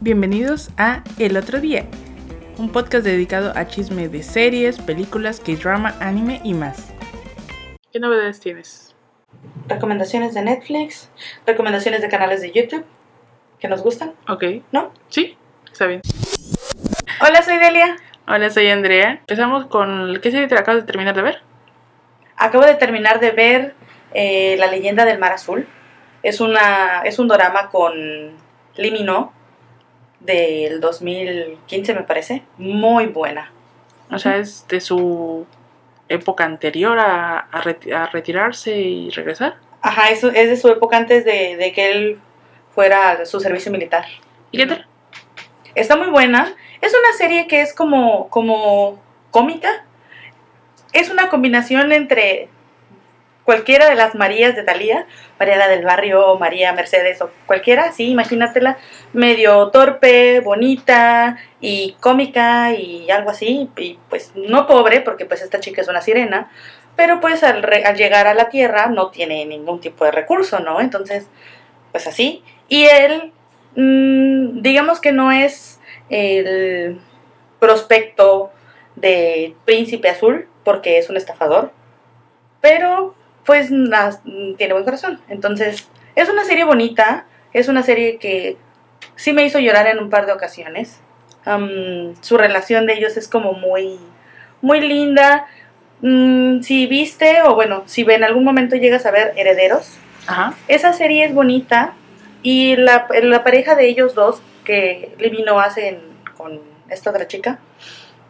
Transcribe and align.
Bienvenidos 0.00 0.70
a 0.76 1.02
El 1.18 1.36
Otro 1.36 1.60
Día, 1.60 1.86
un 2.58 2.70
podcast 2.70 3.04
dedicado 3.04 3.52
a 3.56 3.66
chisme 3.66 4.08
de 4.08 4.22
series, 4.22 4.78
películas, 4.78 5.40
K-drama, 5.40 5.94
anime 6.00 6.40
y 6.44 6.54
más. 6.54 6.92
¿Qué 7.92 7.98
novedades 7.98 8.40
tienes? 8.40 8.94
Recomendaciones 9.68 10.34
de 10.34 10.42
Netflix, 10.42 11.10
recomendaciones 11.46 12.02
de 12.02 12.08
canales 12.08 12.40
de 12.42 12.52
YouTube 12.52 12.84
que 13.58 13.68
nos 13.68 13.82
gustan, 13.82 14.12
Ok, 14.28 14.44
¿no? 14.72 14.92
sí, 15.08 15.36
está 15.72 15.86
bien. 15.86 16.02
Hola, 17.26 17.42
soy 17.42 17.56
Delia. 17.56 17.96
Hola, 18.28 18.50
soy 18.50 18.68
Andrea. 18.68 19.12
Empezamos 19.20 19.66
con... 19.66 20.20
¿Qué 20.20 20.30
serie 20.30 20.48
te 20.48 20.54
acabas 20.58 20.82
de 20.82 20.86
terminar 20.86 21.14
de 21.14 21.22
ver? 21.22 21.42
Acabo 22.36 22.64
de 22.64 22.74
terminar 22.74 23.20
de 23.20 23.30
ver 23.30 23.74
eh, 24.12 24.56
La 24.58 24.66
leyenda 24.66 25.04
del 25.06 25.18
mar 25.18 25.32
azul. 25.32 25.66
Es, 26.22 26.40
una, 26.40 27.02
es 27.04 27.18
un 27.18 27.28
drama 27.28 27.70
con 27.70 27.94
Lee 28.76 28.90
Min-ho 28.90 29.32
del 30.26 30.80
2015, 30.80 31.94
me 31.94 32.02
parece. 32.02 32.42
Muy 32.58 33.06
buena. 33.06 33.50
O 34.10 34.18
sea, 34.18 34.36
es 34.36 34.66
de 34.68 34.80
su 34.80 35.46
época 36.08 36.44
anterior 36.44 36.98
a, 36.98 37.38
a 37.38 37.62
reti- 37.62 37.92
a 37.92 38.06
retirarse 38.06 38.76
y 38.76 39.10
regresar. 39.10 39.56
Ajá, 39.82 40.10
es, 40.10 40.22
es 40.22 40.48
de 40.50 40.56
su 40.56 40.68
época 40.68 40.96
antes 40.96 41.24
de, 41.24 41.56
de 41.56 41.72
que 41.72 41.90
él 41.90 42.18
fuera 42.74 43.12
a 43.12 43.26
su 43.26 43.40
servicio 43.40 43.72
militar. 43.72 44.04
¿Y 44.50 44.58
qué 44.58 44.66
tal? 44.66 44.86
Está 45.74 45.96
muy 45.96 46.08
buena. 46.08 46.54
Es 46.80 46.92
una 46.92 47.12
serie 47.16 47.46
que 47.48 47.60
es 47.62 47.74
como, 47.74 48.28
como 48.28 49.00
cómica. 49.30 49.84
Es 50.92 51.10
una 51.10 51.28
combinación 51.28 51.92
entre 51.92 52.48
cualquiera 53.46 53.88
de 53.88 53.94
las 53.94 54.14
Marías 54.14 54.54
de 54.54 54.62
Talía, 54.64 55.06
María 55.38 55.56
la 55.56 55.68
del 55.68 55.84
barrio, 55.84 56.36
María 56.38 56.72
Mercedes 56.74 57.22
o 57.22 57.30
cualquiera, 57.46 57.92
sí, 57.92 58.10
imagínatela, 58.10 58.76
medio 59.14 59.68
torpe, 59.68 60.40
bonita 60.40 61.38
y 61.60 61.96
cómica 62.00 62.72
y 62.74 63.10
algo 63.10 63.30
así, 63.30 63.70
y 63.78 63.98
pues 64.10 64.32
no 64.34 64.66
pobre, 64.66 65.00
porque 65.00 65.24
pues 65.24 65.40
esta 65.42 65.60
chica 65.60 65.80
es 65.80 65.88
una 65.88 66.02
sirena, 66.02 66.50
pero 66.96 67.20
pues 67.20 67.42
al, 67.42 67.62
re- 67.62 67.84
al 67.84 67.96
llegar 67.96 68.26
a 68.26 68.34
la 68.34 68.48
tierra 68.50 68.86
no 68.88 69.10
tiene 69.10 69.46
ningún 69.46 69.80
tipo 69.80 70.04
de 70.04 70.10
recurso, 70.10 70.60
¿no? 70.60 70.80
Entonces, 70.80 71.28
pues 71.92 72.06
así. 72.06 72.42
Y 72.68 72.84
él, 72.86 73.32
mm, 73.76 74.60
digamos 74.62 75.00
que 75.00 75.12
no 75.12 75.30
es 75.32 75.80
el 76.08 76.98
prospecto 77.60 78.50
de 78.96 79.54
príncipe 79.64 80.08
azul, 80.08 80.48
porque 80.64 80.98
es 80.98 81.10
un 81.10 81.16
estafador, 81.16 81.70
pero 82.60 83.14
pues 83.46 83.70
nas- 83.70 84.20
tiene 84.56 84.72
buen 84.74 84.84
corazón. 84.84 85.20
Entonces, 85.28 85.88
es 86.14 86.28
una 86.28 86.44
serie 86.44 86.64
bonita, 86.64 87.24
es 87.52 87.68
una 87.68 87.82
serie 87.82 88.18
que 88.18 88.56
sí 89.14 89.32
me 89.32 89.44
hizo 89.44 89.58
llorar 89.58 89.86
en 89.86 89.98
un 89.98 90.10
par 90.10 90.26
de 90.26 90.32
ocasiones. 90.32 91.00
Su 92.22 92.36
relación 92.36 92.86
de 92.86 92.94
ellos 92.94 93.16
es 93.16 93.28
como 93.28 93.52
muy, 93.52 93.98
muy 94.60 94.80
linda. 94.80 95.46
Mm, 96.02 96.60
si 96.62 96.86
viste, 96.86 97.42
o 97.44 97.54
bueno, 97.54 97.84
si 97.86 98.02
en 98.02 98.24
algún 98.24 98.44
momento 98.44 98.76
llegas 98.76 99.06
a 99.06 99.10
ver 99.12 99.32
Herederos, 99.36 99.96
Ajá. 100.26 100.54
esa 100.68 100.92
serie 100.92 101.24
es 101.24 101.32
bonita 101.32 101.94
y 102.42 102.76
la, 102.76 103.06
la 103.22 103.44
pareja 103.44 103.76
de 103.76 103.86
ellos 103.88 104.14
dos 104.14 104.42
que 104.64 105.14
Livino 105.18 105.58
hace 105.60 105.88
en- 105.88 106.00
con 106.36 106.60
esta 106.90 107.10
otra 107.10 107.26
chica 107.28 107.60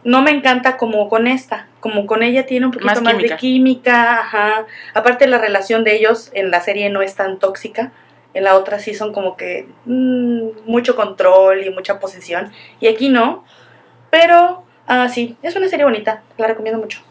no 0.07 0.21
me 0.21 0.31
encanta 0.31 0.77
como 0.77 1.09
con 1.09 1.27
esta, 1.27 1.67
como 1.81 2.05
con 2.05 2.23
ella 2.23 2.45
tiene 2.45 2.65
un 2.65 2.71
poquito 2.71 2.85
Más 2.85 3.01
más, 3.01 3.15
química. 3.15 3.35
de 3.35 3.39
química, 3.41 4.19
ajá. 4.21 4.65
Aparte 4.93 5.27
la 5.27 5.37
relación 5.37 5.83
de 5.83 5.97
ellos 5.97 6.31
en 6.33 6.49
la 6.49 6.61
serie 6.61 6.89
no 6.89 7.01
es 7.01 7.15
tan 7.15 7.39
tóxica, 7.39 7.91
en 8.33 8.45
la 8.45 8.55
otra 8.55 8.79
sí 8.79 8.93
son 8.93 9.11
como 9.11 9.35
que 9.35 9.67
mm, 9.83 10.65
mucho 10.65 10.95
control 10.95 11.65
y 11.65 11.71
mucha 11.71 11.99
posesión 11.99 12.53
y 12.79 12.87
aquí 12.87 13.09
no, 13.09 13.43
pero 14.09 14.63
ah, 14.87 15.09
sí, 15.09 15.35
es 15.41 15.57
una 15.57 15.67
serie 15.67 15.83
bonita, 15.83 16.23
la 16.37 16.47
recomiendo 16.47 16.79
mucho. 16.79 17.01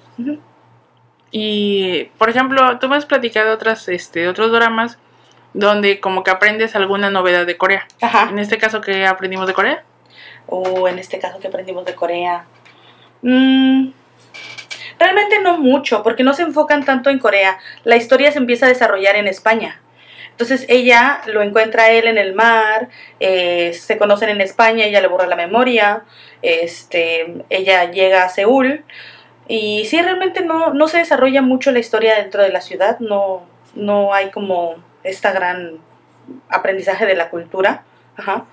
Y, 1.31 2.05
por 2.17 2.31
ejemplo, 2.31 2.79
tú 2.79 2.89
me 2.89 2.97
has 2.97 3.05
platicado 3.05 3.53
otras, 3.53 3.91
este, 3.91 4.27
otros 4.27 4.51
dramas 4.53 4.97
donde 5.53 6.01
como 6.01 6.25
que 6.25 6.31
aprendes 6.31 6.75
alguna 6.75 7.11
novedad 7.11 7.45
de 7.45 7.59
Corea. 7.59 7.87
Ajá. 8.01 8.31
En 8.31 8.39
este 8.39 8.57
caso, 8.57 8.81
¿qué 8.81 9.07
aprendimos 9.07 9.47
de 9.47 9.53
Corea? 9.53 9.85
o 10.47 10.89
en 10.89 10.99
este 10.99 11.19
caso 11.19 11.39
que 11.39 11.49
aprendimos 11.49 11.85
de 11.85 11.95
Corea. 11.95 12.47
Mm, 13.23 13.91
realmente 14.99 15.41
no 15.41 15.59
mucho, 15.59 16.03
porque 16.03 16.23
no 16.23 16.35
se 16.35 16.43
enfocan 16.43 16.85
tanto 16.85 17.11
en 17.11 17.19
Corea. 17.19 17.59
La 17.85 17.97
historia 17.97 18.33
se 18.33 18.39
empieza 18.39 18.67
a 18.67 18.71
desarrollar 18.71 19.17
en 19.17 19.27
España. 19.29 19.81
Entonces 20.31 20.67
ella 20.69 21.23
lo 21.27 21.41
encuentra 21.41 21.85
a 21.85 21.91
él 21.91 22.07
en 22.07 22.19
el 22.19 22.35
mar, 22.35 22.91
eh, 23.21 23.73
se 23.73 23.97
conocen 23.97 24.29
en 24.29 24.43
España, 24.43 24.85
ella 24.85 25.01
le 25.01 25.09
borra 25.09 25.27
la 25.27 25.37
memoria, 25.37 26.05
este, 26.43 27.43
ella 27.49 27.91
llega 27.91 28.23
a 28.23 28.29
Seúl 28.29 28.85
y 29.49 29.87
sí, 29.87 30.01
realmente 30.03 30.43
no, 30.43 30.75
no 30.75 30.89
se 30.89 30.99
desarrolla 30.99 31.41
mucho 31.41 31.73
la 31.73 31.79
historia 31.79 32.17
dentro 32.17 32.43
de 32.43 32.51
la 32.51 32.61
ciudad, 32.61 32.99
no, 32.99 33.47
no 33.75 34.13
hay 34.13 34.31
como 34.31 34.75
esta 35.05 35.33
gran 35.33 35.79
aprendizaje 36.51 37.07
de 37.07 37.17
la 37.17 37.31
cultura. 37.31 37.85
Ajá. 38.17 38.45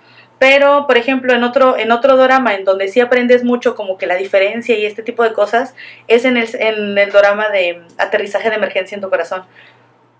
Pero, 0.43 0.87
por 0.87 0.97
ejemplo, 0.97 1.33
en 1.33 1.41
otro, 1.45 1.77
en 1.77 1.93
otro 1.93 2.17
drama 2.17 2.53
en 2.53 2.65
donde 2.65 2.89
sí 2.89 2.99
aprendes 2.99 3.45
mucho 3.45 3.75
como 3.75 3.97
que 3.97 4.07
la 4.07 4.17
diferencia 4.17 4.77
y 4.77 4.85
este 4.85 5.01
tipo 5.01 5.23
de 5.23 5.31
cosas, 5.31 5.73
es 6.09 6.25
en 6.25 6.35
el, 6.35 6.49
en 6.59 6.97
el 6.97 7.11
drama 7.13 7.47
de 7.47 7.81
Aterrizaje 7.97 8.49
de 8.49 8.57
Emergencia 8.57 8.93
en 8.93 8.99
tu 8.99 9.09
Corazón. 9.09 9.45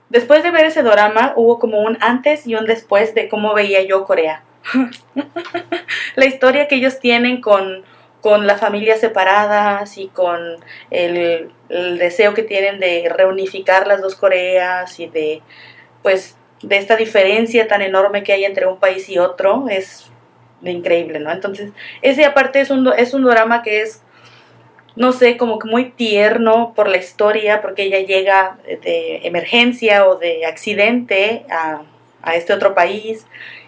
Después 0.07 0.41
de 0.41 0.51
ver 0.51 0.63
ese 0.63 0.81
drama, 0.81 1.33
hubo 1.35 1.59
como 1.59 1.81
un 1.81 1.97
antes 1.99 2.47
y 2.47 2.55
un 2.55 2.65
después 2.65 3.13
de 3.13 3.27
cómo 3.27 3.53
veía 3.53 3.83
yo 3.83 4.05
Corea. 4.05 4.43
la 6.15 6.25
historia 6.25 6.69
que 6.69 6.75
ellos 6.75 7.01
tienen 7.01 7.41
con, 7.41 7.83
con 8.21 8.47
las 8.47 8.61
familias 8.61 9.01
separadas 9.01 9.97
y 9.97 10.07
con 10.07 10.39
el, 10.89 11.51
el 11.67 11.97
deseo 11.97 12.33
que 12.33 12.43
tienen 12.43 12.79
de 12.79 13.11
reunificar 13.13 13.87
las 13.87 14.01
dos 14.01 14.15
Coreas 14.15 15.01
y 15.01 15.07
de, 15.07 15.41
pues, 16.01 16.37
de 16.61 16.77
esta 16.77 16.95
diferencia 16.95 17.67
tan 17.67 17.81
enorme 17.81 18.23
que 18.23 18.31
hay 18.31 18.45
entre 18.45 18.67
un 18.67 18.77
país 18.77 19.09
y 19.09 19.19
otro 19.19 19.65
es 19.69 20.12
increíble, 20.71 21.19
¿no? 21.19 21.31
Entonces, 21.31 21.71
ese 22.01 22.25
aparte 22.25 22.61
es 22.61 22.69
un, 22.69 22.91
es 22.97 23.13
un 23.13 23.23
drama 23.23 23.61
que 23.61 23.81
es, 23.81 24.01
no 24.95 25.11
sé, 25.11 25.37
como 25.37 25.59
que 25.59 25.67
muy 25.67 25.91
tierno 25.91 26.73
por 26.75 26.87
la 26.87 26.97
historia, 26.97 27.61
porque 27.61 27.83
ella 27.83 27.99
llega 27.99 28.57
de 28.65 29.21
emergencia 29.23 30.07
o 30.07 30.17
de 30.17 30.45
accidente 30.45 31.45
a, 31.49 31.81
a 32.21 32.35
este 32.35 32.53
otro 32.53 32.73
país 32.73 33.25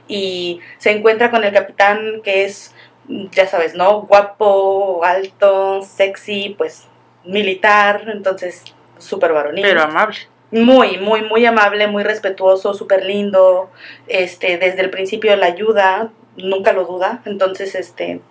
y 0.08 0.60
se 0.78 0.92
encuentra 0.92 1.32
con 1.32 1.44
el 1.44 1.54
capitán 1.54 2.22
que 2.24 2.46
es, 2.46 2.74
ya 3.08 3.48
sabes, 3.48 3.76
¿no? 3.76 4.02
Guapo, 4.02 5.04
alto, 5.04 5.82
sexy, 5.82 6.56
pues 6.58 6.88
militar, 7.24 8.06
entonces 8.08 8.64
súper 8.98 9.34
varonil. 9.34 9.64
Pero 9.64 9.82
amable. 9.82 10.18
Muy, 10.52 10.98
muy, 10.98 11.22
muy 11.24 11.46
amable, 11.46 11.88
muy 11.88 12.04
respetuoso, 12.04 12.74
súper 12.74 13.04
lindo. 13.04 13.70
Este, 14.08 14.58
desde 14.58 14.82
el 14.82 14.90
principio 14.90 15.36
la 15.36 15.48
ayuda, 15.48 16.12
nunca 16.38 16.74
lo 16.74 16.86
duda. 16.86 17.22
Entonces, 17.26 17.76
este, 17.76 18.22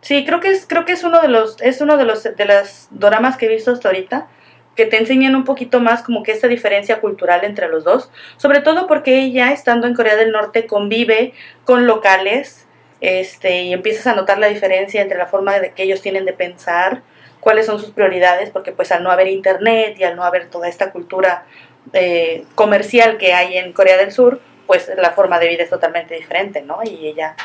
sí, 0.00 0.24
creo 0.24 0.40
que 0.40 0.50
es, 0.50 0.66
creo 0.66 0.84
que 0.84 0.92
es 0.92 1.04
uno 1.04 1.20
de 1.20 1.28
los, 1.28 1.60
es 1.60 1.80
uno 1.80 1.96
de 1.96 2.04
los, 2.04 2.22
de 2.22 2.44
las 2.44 2.88
doramas 2.90 3.36
que 3.36 3.46
he 3.46 3.48
visto 3.48 3.70
hasta 3.70 3.88
ahorita 3.88 4.28
que 4.76 4.86
te 4.86 4.96
enseñan 4.96 5.34
un 5.36 5.44
poquito 5.44 5.80
más 5.80 6.02
como 6.02 6.22
que 6.22 6.32
esta 6.32 6.48
diferencia 6.48 7.00
cultural 7.00 7.44
entre 7.44 7.68
los 7.68 7.84
dos, 7.84 8.10
sobre 8.36 8.60
todo 8.60 8.86
porque 8.86 9.18
ella 9.20 9.52
estando 9.52 9.86
en 9.86 9.94
Corea 9.94 10.16
del 10.16 10.32
Norte 10.32 10.66
convive 10.66 11.34
con 11.64 11.86
locales, 11.86 12.66
este, 13.00 13.62
y 13.62 13.72
empiezas 13.72 14.06
a 14.06 14.14
notar 14.14 14.38
la 14.38 14.46
diferencia 14.46 15.02
entre 15.02 15.18
la 15.18 15.26
forma 15.26 15.58
de 15.58 15.72
que 15.72 15.82
ellos 15.82 16.00
tienen 16.00 16.24
de 16.24 16.32
pensar, 16.32 17.02
cuáles 17.40 17.66
son 17.66 17.80
sus 17.80 17.90
prioridades, 17.90 18.50
porque 18.50 18.70
pues 18.70 18.92
al 18.92 19.02
no 19.02 19.10
haber 19.10 19.26
internet 19.26 19.96
y 19.98 20.04
al 20.04 20.14
no 20.14 20.22
haber 20.22 20.48
toda 20.48 20.68
esta 20.68 20.92
cultura 20.92 21.44
eh, 21.92 22.44
comercial 22.54 23.18
que 23.18 23.34
hay 23.34 23.56
en 23.56 23.72
Corea 23.72 23.96
del 23.96 24.12
Sur, 24.12 24.40
pues 24.66 24.90
la 24.96 25.10
forma 25.10 25.38
de 25.38 25.48
vida 25.48 25.62
es 25.62 25.70
totalmente 25.70 26.14
diferente, 26.14 26.62
¿no? 26.62 26.80
Y 26.84 27.06
ella, 27.06 27.36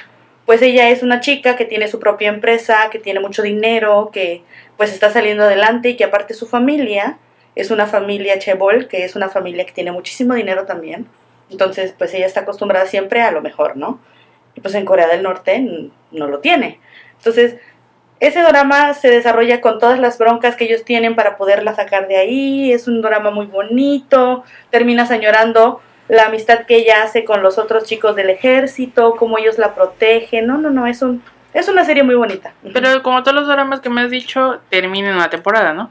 pues 0.46 0.62
ella 0.62 0.90
es 0.90 1.04
una 1.04 1.20
chica 1.20 1.56
que 1.56 1.66
tiene 1.66 1.88
su 1.88 2.00
propia 2.00 2.30
empresa, 2.30 2.90
que 2.92 3.00
tiene 3.00 3.20
mucho 3.20 3.42
dinero, 3.42 4.10
que 4.12 4.44
pues 4.78 4.94
está 4.94 5.10
saliendo 5.10 5.44
adelante 5.44 5.90
y 5.90 5.98
que 5.98 6.04
aparte 6.04 6.34
su 6.34 6.48
familia 6.48 7.18
es 7.56 7.72
una 7.72 7.88
familia 7.88 8.38
Chebol, 8.38 8.88
que 8.88 9.04
es 9.04 9.16
una 9.16 9.30
familia 9.30 9.66
que 9.66 9.72
tiene 9.72 9.92
muchísimo 9.92 10.36
dinero 10.36 10.66
también. 10.66 11.08
Entonces, 11.50 11.94
pues 11.98 12.14
ella 12.14 12.28
está 12.28 12.42
acostumbrada 12.42 12.86
siempre 12.86 13.22
a 13.22 13.32
lo 13.32 13.42
mejor, 13.42 13.78
¿no? 13.78 14.00
Y 14.54 14.62
pues 14.62 14.76
en 14.76 14.86
Corea 14.86 15.08
del 15.08 15.24
Norte 15.24 15.90
no 16.12 16.28
lo 16.28 16.40
tiene. 16.40 16.80
Entonces, 17.18 17.58
ese 18.20 18.42
drama 18.42 18.94
se 18.94 19.10
desarrolla 19.10 19.62
con 19.62 19.80
todas 19.80 20.00
las 20.00 20.18
broncas 20.18 20.56
que 20.56 20.66
ellos 20.66 20.84
tienen 20.84 21.16
para 21.16 21.38
poderla 21.38 21.76
sacar 21.76 22.08
de 22.08 22.18
ahí. 22.18 22.72
Es 22.72 22.88
un 22.88 23.02
drama 23.02 23.32
muy 23.32 23.46
bonito. 23.46 24.44
Terminas 24.70 25.12
añorando 25.12 25.82
la 26.08 26.26
amistad 26.26 26.66
que 26.66 26.78
ella 26.78 27.04
hace 27.04 27.26
con 27.26 27.44
los 27.44 27.58
otros 27.58 27.84
chicos 27.84 28.16
del 28.16 28.30
ejército, 28.30 29.16
cómo 29.18 29.38
ellos 29.38 29.58
la 29.58 29.76
protegen. 29.76 30.48
No, 30.48 30.58
no, 30.58 30.70
no, 30.70 30.88
es 30.88 31.02
un 31.02 31.22
es 31.54 31.68
una 31.68 31.86
serie 31.86 32.04
muy 32.04 32.14
bonita. 32.16 32.54
Pero 32.74 33.02
como 33.02 33.24
todos 33.24 33.36
los 33.36 33.48
dramas 33.48 33.80
que 33.80 33.90
me 33.90 34.02
has 34.02 34.12
dicho, 34.12 34.60
terminan 34.70 35.16
una 35.16 35.30
temporada, 35.30 35.74
¿no? 35.74 35.90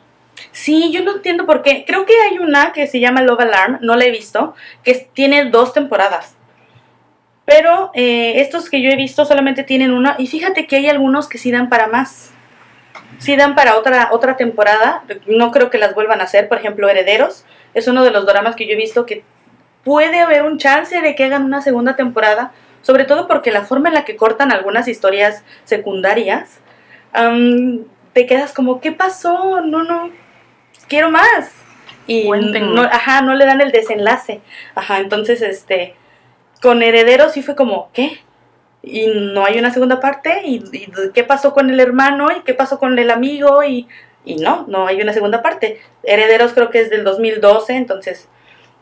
Sí, 0.53 0.93
yo 0.93 1.03
no 1.03 1.17
entiendo 1.17 1.45
por 1.45 1.63
qué. 1.63 1.85
Creo 1.85 2.07
que 2.07 2.13
hay 2.31 2.39
una 2.39 2.73
que 2.73 2.87
se 2.87 3.01
llama 3.01 3.23
Love 3.23 3.41
Alarm, 3.41 3.79
no 3.81 3.97
la 3.97 4.05
he 4.05 4.11
visto, 4.11 4.55
que 4.85 4.95
tiene 5.13 5.47
dos 5.47 5.73
temporadas. 5.73 6.37
Pero 7.47 7.91
eh, 7.95 8.41
estos 8.41 8.71
que 8.71 8.81
yo 8.81 8.91
he 8.91 8.97
visto 8.97 9.25
solamente 9.25 9.65
tienen 9.65 9.93
una. 9.93 10.15
Y 10.19 10.27
fíjate 10.27 10.67
que 10.69 10.77
hay 10.77 10.89
algunos 10.89 11.29
que 11.29 11.39
sí 11.39 11.51
dan 11.51 11.69
para 11.69 11.89
más. 11.89 12.33
Sí 13.19 13.35
dan 13.35 13.55
para 13.55 13.77
otra, 13.77 14.11
otra 14.12 14.37
temporada. 14.37 15.05
No 15.27 15.51
creo 15.51 15.71
que 15.71 15.79
las 15.79 15.95
vuelvan 15.95 16.21
a 16.21 16.25
hacer. 16.25 16.49
Por 16.49 16.59
ejemplo, 16.59 16.89
Herederos. 16.89 17.45
Es 17.75 17.89
uno 17.89 18.05
de 18.05 18.11
los 18.11 18.25
dramas 18.25 18.57
que 18.57 18.67
yo 18.67 18.75
he 18.75 18.77
visto 18.77 19.05
que 19.05 19.25
puede 19.87 20.19
haber 20.19 20.43
un 20.43 20.59
chance 20.59 21.00
de 21.00 21.15
que 21.15 21.25
hagan 21.25 21.44
una 21.44 21.62
segunda 21.62 21.94
temporada. 21.94 22.53
Sobre 22.83 23.05
todo 23.05 23.29
porque 23.29 23.53
la 23.53 23.65
forma 23.65 23.88
en 23.88 23.94
la 23.94 24.05
que 24.05 24.17
cortan 24.17 24.50
algunas 24.50 24.88
historias 24.88 25.44
secundarias. 25.65 26.59
am, 27.12 27.85
te 28.12 28.27
quedas 28.27 28.53
como, 28.53 28.81
¿qué 28.81 28.91
pasó? 28.91 29.61
No, 29.61 29.85
no. 29.85 30.11
Quiero 30.88 31.11
más. 31.11 31.53
Y 32.09 32.29
no, 32.29 32.83
ajá, 32.83 33.23
no 33.23 33.35
le 33.35 33.47
dan 33.47 33.61
el 33.61 33.71
desenlace. 33.71 34.41
Ajá, 34.75 34.99
entonces 34.99 35.41
este 35.41 35.94
con 36.61 36.83
Herederos 36.83 37.33
sí 37.33 37.43
fue 37.43 37.55
como, 37.55 37.91
¿qué? 37.93 38.21
Y 38.83 39.06
no 39.06 39.44
hay 39.44 39.59
una 39.59 39.73
segunda 39.73 40.00
parte, 40.00 40.43
¿y, 40.44 40.65
y 40.73 40.88
qué 41.12 41.23
pasó 41.23 41.53
con 41.53 41.71
el 41.71 41.79
hermano? 41.79 42.29
¿Y 42.37 42.43
qué 42.43 42.55
pasó 42.55 42.79
con 42.79 42.99
el 42.99 43.11
amigo? 43.11 43.62
Y, 43.62 43.87
y 44.25 44.37
no, 44.37 44.65
no 44.69 44.87
hay 44.87 45.00
una 45.00 45.12
segunda 45.12 45.43
parte. 45.43 45.81
Herederos 46.03 46.53
creo 46.55 46.71
que 46.71 46.81
es 46.81 46.91
del 46.91 47.05
2012, 47.05 47.75
entonces 47.75 48.29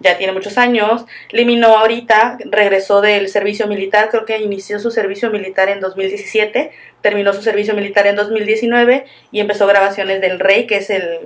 ya 0.04 0.18
tiene 0.18 0.32
muchos 0.32 0.58
años. 0.58 1.06
Liminó 1.30 1.78
ahorita, 1.78 2.38
regresó 2.44 3.00
del 3.00 3.28
servicio 3.28 3.66
militar, 3.66 4.10
creo 4.10 4.24
que 4.26 4.38
inició 4.38 4.78
su 4.78 4.90
servicio 4.90 5.30
militar 5.30 5.70
en 5.70 5.80
2017, 5.80 6.70
terminó 7.00 7.32
su 7.32 7.42
servicio 7.42 7.74
militar 7.74 8.06
en 8.06 8.14
2019 8.14 9.06
y 9.32 9.40
empezó 9.40 9.66
grabaciones 9.66 10.20
del 10.20 10.38
Rey, 10.38 10.66
que 10.66 10.76
es 10.76 10.90
el, 10.90 11.20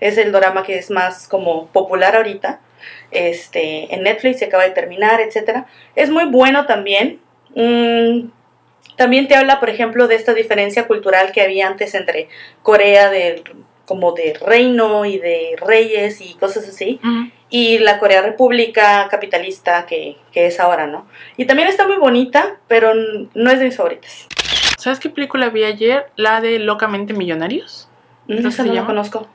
es 0.00 0.18
el 0.18 0.32
drama 0.32 0.64
que 0.64 0.76
es 0.76 0.90
más 0.90 1.28
como 1.28 1.68
popular 1.68 2.16
ahorita 2.16 2.60
este, 3.12 3.94
en 3.94 4.02
Netflix, 4.02 4.40
se 4.40 4.46
acaba 4.46 4.64
de 4.64 4.70
terminar, 4.70 5.20
etcétera. 5.20 5.66
Es 5.94 6.10
muy 6.10 6.24
bueno 6.26 6.66
también. 6.66 7.20
Mm, 7.54 8.30
también 8.96 9.28
te 9.28 9.36
habla, 9.36 9.60
por 9.60 9.70
ejemplo, 9.70 10.08
de 10.08 10.16
esta 10.16 10.34
diferencia 10.34 10.86
cultural 10.86 11.32
que 11.32 11.40
había 11.40 11.68
antes 11.68 11.94
entre 11.94 12.28
Corea 12.62 13.10
del 13.10 13.44
como 13.86 14.12
de 14.12 14.34
reino 14.40 15.04
y 15.04 15.18
de 15.18 15.56
reyes 15.60 16.20
y 16.20 16.34
cosas 16.34 16.68
así, 16.68 17.00
y 17.50 17.78
la 17.78 17.98
Corea 17.98 18.22
República 18.22 19.06
capitalista 19.10 19.86
que, 19.86 20.16
que 20.32 20.46
es 20.46 20.58
ahora, 20.60 20.86
¿no? 20.86 21.06
Y 21.36 21.44
también 21.44 21.68
está 21.68 21.86
muy 21.86 21.96
bonita, 21.98 22.56
pero 22.68 22.92
no 23.34 23.50
es 23.50 23.58
de 23.58 23.66
mis 23.66 23.76
favoritas. 23.76 24.26
¿Sabes 24.78 24.98
qué 25.00 25.08
película 25.10 25.48
vi 25.50 25.64
ayer? 25.64 26.06
La 26.16 26.40
de 26.40 26.58
Locamente 26.58 27.14
Millonarios. 27.14 27.88
Mm, 28.26 28.36
¿Cómo 28.36 28.48
Esa 28.48 28.62
se 28.64 28.68
no 28.68 28.74
la 28.74 28.84
conozco. 28.86 29.28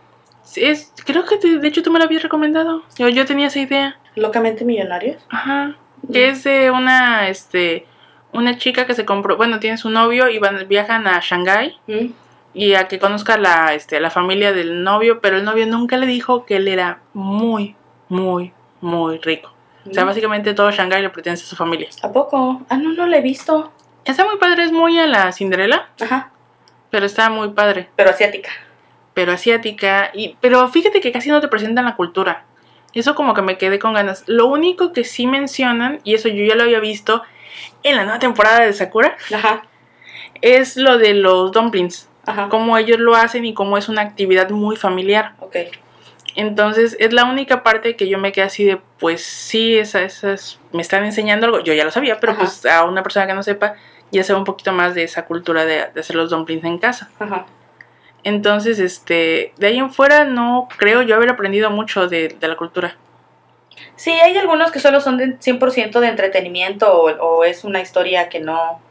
Sí, 0.44 0.64
Es, 0.66 0.92
creo 1.06 1.26
que 1.26 1.38
te- 1.38 1.60
de 1.60 1.68
hecho 1.68 1.82
tú 1.84 1.92
me 1.92 2.00
la 2.00 2.06
habías 2.06 2.24
recomendado. 2.24 2.84
Yo, 2.98 3.08
yo 3.10 3.26
tenía 3.26 3.48
esa 3.48 3.60
idea. 3.60 3.98
Locamente 4.16 4.66
Millonarios. 4.66 5.22
Ajá. 5.30 5.76
Que 6.12 6.30
es 6.30 6.44
de 6.44 6.72
una, 6.72 7.30
este, 7.30 7.86
una 8.32 8.58
chica 8.58 8.86
que 8.88 8.96
se 8.96 9.06
compró, 9.06 9.38
bueno, 9.38 9.60
tiene 9.60 9.78
su 9.78 9.90
novio 9.90 10.28
y 10.30 10.40
van, 10.40 10.68
viajan 10.68 11.08
a 11.08 11.20
Shanghái 11.22 11.78
Mm. 11.88 12.08
Y 12.54 12.74
a 12.74 12.88
que 12.88 13.00
conozca 13.00 13.38
la, 13.38 13.74
este, 13.74 14.00
la 14.00 14.10
familia 14.10 14.52
del 14.54 14.84
novio, 14.84 15.22
pero 15.22 15.38
el 15.38 15.44
novio 15.46 15.66
nunca 15.68 15.98
le 15.98 16.06
dijo 16.08 16.46
que 16.46 16.56
él 16.58 16.68
era 16.68 17.00
muy, 17.14 17.76
muy, 18.10 18.54
muy 18.82 19.18
rico. 19.20 19.54
O 19.90 19.94
sea, 19.94 20.04
Mm. 20.04 20.08
básicamente 20.08 20.54
todo 20.54 20.72
Shanghái 20.72 21.02
le 21.02 21.10
pertenece 21.10 21.44
a 21.44 21.48
su 21.48 21.56
familia. 21.56 21.90
¿A 22.04 22.12
poco? 22.12 22.62
Ah, 22.70 22.78
no, 22.78 22.92
no 22.94 23.06
la 23.06 23.18
he 23.18 23.22
visto. 23.22 23.72
Está 24.06 24.26
muy 24.26 24.38
padre, 24.38 24.64
es 24.64 24.72
muy 24.72 24.98
a 25.00 25.08
la 25.08 25.32
Cinderela, 25.32 25.90
Ajá, 26.02 26.32
pero 26.90 27.06
está 27.06 27.30
muy 27.30 27.50
padre. 27.50 27.90
pero 27.96 28.10
asiática. 28.10 28.50
Pero 29.14 29.32
asiática, 29.32 30.12
y, 30.14 30.36
pero 30.42 30.68
fíjate 30.70 31.02
que 31.02 31.12
casi 31.12 31.30
no 31.30 31.42
te 31.42 31.48
presentan 31.48 31.86
la 31.86 31.96
cultura. 31.96 32.46
Eso 32.94 33.14
como 33.16 33.34
que 33.34 33.42
me 33.42 33.58
quedé 33.58 33.78
con 33.78 33.94
ganas. 33.94 34.24
Lo 34.28 34.48
único 34.48 34.94
que 34.94 35.04
sí 35.04 35.28
mencionan, 35.28 36.00
y 36.04 36.16
eso 36.16 36.28
yo 36.30 36.44
ya 36.44 36.56
lo 36.56 36.64
había 36.64 36.80
visto 36.80 37.22
en 37.84 37.96
la 37.98 38.04
nueva 38.04 38.20
temporada 38.20 38.62
de 38.62 38.74
Sakura, 38.74 39.16
Ajá, 39.34 39.64
es 40.42 40.76
lo 40.78 40.98
de 40.98 41.14
los 41.14 41.52
dumplings. 41.52 42.10
Ajá. 42.30 42.50
Cómo 42.50 42.78
ellos 42.78 43.00
lo 43.00 43.16
hacen 43.16 43.46
y 43.46 43.54
cómo 43.54 43.78
es 43.78 43.90
una 43.90 44.02
actividad 44.02 44.50
muy 44.50 44.76
familiar. 44.76 45.34
Ok. 45.40 45.58
Entonces 46.36 46.96
es 47.00 47.12
la 47.12 47.26
única 47.26 47.64
parte 47.64 47.96
que 47.96 48.08
yo 48.08 48.18
me 48.18 48.32
quedé 48.32 48.46
así 48.46 48.64
de, 48.64 48.80
pues 49.00 49.24
sí, 49.24 49.78
esas, 49.78 50.24
esas 50.24 50.60
me 50.72 50.82
están 50.82 51.04
enseñando 51.04 51.48
algo. 51.48 51.60
Yo 51.60 51.74
ya 51.74 51.84
lo 51.84 51.92
sabía, 51.92 52.20
pero 52.20 52.34
Ajá. 52.34 52.42
pues 52.42 52.66
a 52.66 52.86
una 52.86 53.04
persona 53.04 53.28
que 53.28 53.34
no 53.34 53.44
sepa, 53.44 53.76
ya 54.12 54.24
sabe 54.24 54.40
un 54.40 54.46
poquito 54.46 54.72
más 54.72 54.96
de 54.96 55.04
esa 55.04 55.26
cultura 55.26 55.66
de, 55.66 55.88
de 55.94 56.00
hacer 56.00 56.16
los 56.16 56.30
dumplings 56.30 56.64
en 56.64 56.78
casa. 56.78 57.10
Ajá. 57.20 57.46
Entonces, 58.24 58.80
este, 58.80 59.54
de 59.58 59.68
ahí 59.68 59.78
en 59.78 59.92
fuera 59.92 60.26
no 60.26 60.68
creo 60.78 61.02
yo 61.02 61.16
haber 61.16 61.30
aprendido 61.30 61.70
mucho 61.72 62.08
de, 62.08 62.30
de 62.30 62.48
la 62.48 62.58
cultura. 62.58 62.96
Sí, 63.96 64.12
hay 64.12 64.38
algunos 64.38 64.72
que 64.72 64.80
solo 64.80 65.00
son 65.00 65.18
de 65.18 65.40
100% 65.40 66.00
de 66.00 66.08
entretenimiento 66.08 66.92
o, 66.94 67.10
o 67.12 67.44
es 67.44 67.64
una 67.64 67.82
historia 67.82 68.30
que 68.30 68.40
no, 68.40 68.82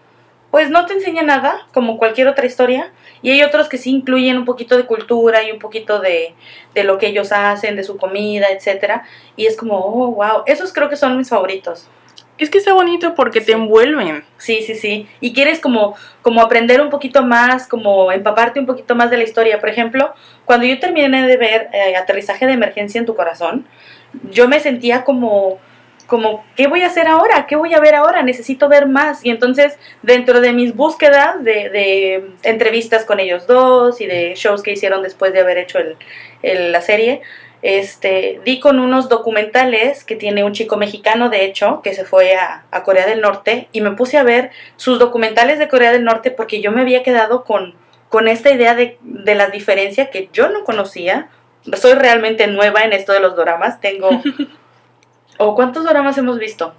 pues 0.50 0.70
no 0.70 0.86
te 0.86 0.94
enseña 0.94 1.22
nada, 1.22 1.66
como 1.72 1.98
cualquier 1.98 2.28
otra 2.28 2.46
historia. 2.46 2.90
Y 3.20 3.30
hay 3.30 3.42
otros 3.42 3.68
que 3.68 3.78
sí 3.78 3.90
incluyen 3.90 4.38
un 4.38 4.44
poquito 4.44 4.76
de 4.76 4.86
cultura 4.86 5.42
y 5.42 5.50
un 5.50 5.58
poquito 5.58 6.00
de, 6.00 6.34
de 6.74 6.84
lo 6.84 6.98
que 6.98 7.08
ellos 7.08 7.32
hacen, 7.32 7.76
de 7.76 7.82
su 7.82 7.96
comida, 7.96 8.46
etcétera. 8.50 9.04
Y 9.36 9.46
es 9.46 9.56
como, 9.56 9.78
oh, 9.78 10.12
wow, 10.12 10.42
esos 10.46 10.72
creo 10.72 10.88
que 10.88 10.96
son 10.96 11.16
mis 11.16 11.28
favoritos. 11.28 11.88
Es 12.38 12.50
que 12.50 12.58
está 12.58 12.72
bonito 12.72 13.16
porque 13.16 13.40
te 13.40 13.52
envuelven. 13.52 14.24
Sí, 14.38 14.62
sí, 14.62 14.76
sí. 14.76 15.08
Y 15.20 15.32
quieres 15.32 15.58
como, 15.58 15.96
como 16.22 16.40
aprender 16.40 16.80
un 16.80 16.88
poquito 16.88 17.24
más, 17.24 17.66
como 17.66 18.12
empaparte 18.12 18.60
un 18.60 18.66
poquito 18.66 18.94
más 18.94 19.10
de 19.10 19.16
la 19.16 19.24
historia. 19.24 19.58
Por 19.58 19.68
ejemplo, 19.68 20.14
cuando 20.44 20.64
yo 20.64 20.78
terminé 20.78 21.26
de 21.26 21.36
ver 21.36 21.68
eh, 21.72 21.96
Aterrizaje 21.96 22.46
de 22.46 22.52
Emergencia 22.52 23.00
en 23.00 23.06
tu 23.06 23.16
Corazón, 23.16 23.66
yo 24.30 24.48
me 24.48 24.60
sentía 24.60 25.02
como, 25.02 25.58
como, 26.08 26.42
¿qué 26.56 26.66
voy 26.68 26.82
a 26.82 26.86
hacer 26.86 27.06
ahora? 27.06 27.46
¿Qué 27.46 27.54
voy 27.54 27.74
a 27.74 27.80
ver 27.80 27.94
ahora? 27.94 28.22
Necesito 28.22 28.68
ver 28.68 28.86
más. 28.86 29.24
Y 29.24 29.30
entonces, 29.30 29.78
dentro 30.02 30.40
de 30.40 30.54
mis 30.54 30.74
búsquedas 30.74 31.44
de, 31.44 32.30
entrevistas 32.42 33.04
con 33.04 33.20
ellos 33.20 33.46
dos 33.46 34.00
y 34.00 34.06
de 34.06 34.32
shows 34.34 34.62
que 34.62 34.72
hicieron 34.72 35.02
después 35.02 35.34
de 35.34 35.40
haber 35.40 35.58
hecho 35.58 35.78
la 36.42 36.80
serie, 36.80 37.20
este, 37.60 38.40
di 38.42 38.58
con 38.58 38.78
unos 38.80 39.10
documentales 39.10 40.02
que 40.02 40.16
tiene 40.16 40.44
un 40.44 40.54
chico 40.54 40.78
mexicano, 40.78 41.28
de 41.28 41.44
hecho, 41.44 41.82
que 41.82 41.92
se 41.92 42.06
fue 42.06 42.36
a, 42.36 42.64
a 42.70 42.84
Corea 42.84 43.06
del 43.06 43.20
Norte 43.20 43.68
y 43.72 43.82
me 43.82 43.90
puse 43.90 44.16
a 44.16 44.22
ver 44.22 44.50
sus 44.76 44.98
documentales 44.98 45.58
de 45.58 45.68
Corea 45.68 45.92
del 45.92 46.04
Norte 46.04 46.30
porque 46.30 46.62
yo 46.62 46.72
me 46.72 46.80
había 46.80 47.02
quedado 47.02 47.44
con, 47.44 47.74
con 48.08 48.28
esta 48.28 48.50
idea 48.50 48.74
de, 48.74 48.96
de 49.02 49.34
la 49.34 49.48
diferencia 49.48 50.08
que 50.08 50.30
yo 50.32 50.48
no 50.48 50.64
conocía. 50.64 51.28
Soy 51.74 51.92
realmente 51.92 52.46
nueva 52.46 52.84
en 52.84 52.94
esto 52.94 53.12
de 53.12 53.20
los 53.20 53.36
doramas. 53.36 53.78
Tengo... 53.82 54.08
¿O 55.38 55.54
cuántos 55.54 55.84
doramas 55.84 56.18
hemos 56.18 56.38
visto? 56.38 56.74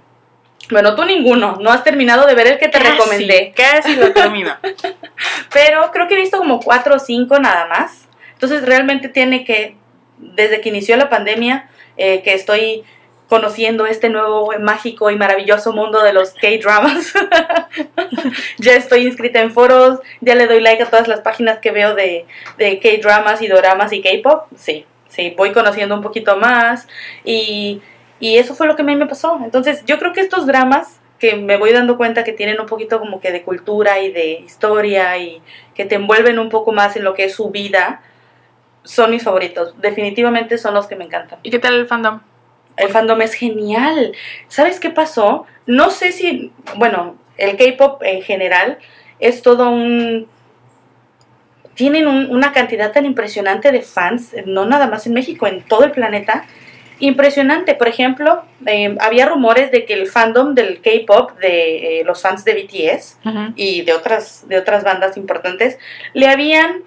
Bueno, 0.70 0.94
tú 0.94 1.04
ninguno. 1.04 1.56
No 1.60 1.70
has 1.70 1.82
terminado 1.82 2.26
de 2.26 2.34
ver 2.34 2.46
el 2.46 2.58
que 2.58 2.68
te 2.68 2.78
Casi, 2.78 2.90
recomendé. 2.90 3.52
Casi 3.56 3.96
lo 3.96 4.12
termino. 4.12 4.56
Pero 5.52 5.90
creo 5.90 6.06
que 6.06 6.14
he 6.14 6.20
visto 6.20 6.38
como 6.38 6.60
cuatro 6.60 6.96
o 6.96 6.98
cinco 6.98 7.38
nada 7.38 7.66
más. 7.66 8.06
Entonces 8.34 8.64
realmente 8.64 9.08
tiene 9.08 9.44
que, 9.44 9.76
desde 10.18 10.60
que 10.60 10.68
inició 10.68 10.96
la 10.96 11.10
pandemia, 11.10 11.68
eh, 11.96 12.22
que 12.22 12.34
estoy 12.34 12.84
conociendo 13.28 13.86
este 13.86 14.08
nuevo 14.08 14.52
mágico 14.58 15.10
y 15.10 15.16
maravilloso 15.16 15.72
mundo 15.72 16.02
de 16.02 16.12
los 16.12 16.32
K-dramas. 16.32 17.12
ya 18.58 18.74
estoy 18.74 19.06
inscrita 19.06 19.40
en 19.40 19.52
foros, 19.52 20.00
ya 20.20 20.34
le 20.34 20.46
doy 20.46 20.60
like 20.60 20.82
a 20.82 20.90
todas 20.90 21.06
las 21.06 21.20
páginas 21.20 21.60
que 21.60 21.70
veo 21.70 21.94
de, 21.94 22.26
de 22.58 22.80
K-dramas 22.80 23.40
y 23.40 23.46
doramas 23.46 23.92
y 23.92 24.02
K-pop. 24.02 24.46
Sí, 24.56 24.84
sí, 25.08 25.32
voy 25.36 25.52
conociendo 25.52 25.94
un 25.94 26.02
poquito 26.02 26.36
más 26.36 26.88
y, 27.24 27.80
y 28.20 28.36
eso 28.36 28.54
fue 28.54 28.66
lo 28.68 28.76
que 28.76 28.82
a 28.82 28.84
mí 28.84 28.94
me 28.94 29.06
pasó. 29.06 29.40
Entonces 29.42 29.82
yo 29.86 29.98
creo 29.98 30.12
que 30.12 30.20
estos 30.20 30.46
dramas 30.46 31.00
que 31.18 31.36
me 31.36 31.56
voy 31.56 31.72
dando 31.72 31.96
cuenta 31.96 32.22
que 32.24 32.32
tienen 32.32 32.60
un 32.60 32.66
poquito 32.66 32.98
como 33.00 33.20
que 33.20 33.32
de 33.32 33.42
cultura 33.42 33.98
y 34.00 34.12
de 34.12 34.40
historia 34.40 35.18
y 35.18 35.42
que 35.74 35.84
te 35.84 35.96
envuelven 35.96 36.38
un 36.38 36.48
poco 36.48 36.72
más 36.72 36.96
en 36.96 37.04
lo 37.04 37.12
que 37.14 37.24
es 37.24 37.34
su 37.34 37.50
vida, 37.50 38.00
son 38.84 39.10
mis 39.10 39.22
favoritos. 39.22 39.74
Definitivamente 39.80 40.56
son 40.56 40.72
los 40.74 40.86
que 40.86 40.96
me 40.96 41.04
encantan. 41.04 41.38
¿Y 41.42 41.50
qué 41.50 41.58
tal 41.58 41.74
el 41.74 41.86
fandom? 41.86 42.20
El 42.76 42.88
fandom 42.88 43.20
es 43.20 43.34
genial. 43.34 44.12
¿Sabes 44.48 44.80
qué 44.80 44.88
pasó? 44.90 45.44
No 45.66 45.90
sé 45.90 46.12
si, 46.12 46.52
bueno, 46.76 47.16
el 47.36 47.56
K-pop 47.58 48.02
en 48.02 48.22
general 48.22 48.78
es 49.18 49.42
todo 49.42 49.68
un... 49.70 50.26
Tienen 51.74 52.06
un- 52.06 52.30
una 52.30 52.52
cantidad 52.52 52.92
tan 52.92 53.06
impresionante 53.06 53.72
de 53.72 53.82
fans, 53.82 54.34
no 54.46 54.66
nada 54.66 54.86
más 54.86 55.06
en 55.06 55.14
México, 55.14 55.46
en 55.46 55.62
todo 55.62 55.84
el 55.84 55.92
planeta. 55.92 56.44
Impresionante. 57.00 57.74
Por 57.74 57.88
ejemplo, 57.88 58.44
eh, 58.66 58.96
había 59.00 59.26
rumores 59.26 59.70
de 59.70 59.86
que 59.86 59.94
el 59.94 60.06
fandom 60.06 60.54
del 60.54 60.80
K-pop, 60.82 61.32
de 61.38 62.00
eh, 62.00 62.04
los 62.04 62.22
fans 62.22 62.44
de 62.44 62.54
BTS, 62.54 63.18
y 63.56 63.82
de 63.82 63.92
otras, 63.94 64.46
de 64.48 64.58
otras 64.58 64.84
bandas 64.84 65.16
importantes, 65.16 65.78
le 66.12 66.28
habían 66.28 66.82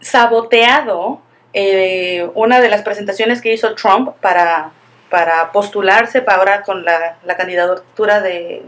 saboteado 0.00 1.22
eh, 1.54 2.28
una 2.34 2.60
de 2.60 2.68
las 2.68 2.82
presentaciones 2.82 3.40
que 3.40 3.52
hizo 3.52 3.74
Trump 3.74 4.10
para, 4.20 4.72
para 5.08 5.52
postularse 5.52 6.20
para 6.20 6.38
ahora 6.38 6.62
con 6.62 6.84
la, 6.84 7.16
la 7.24 7.36
candidatura 7.36 8.20
de, 8.20 8.62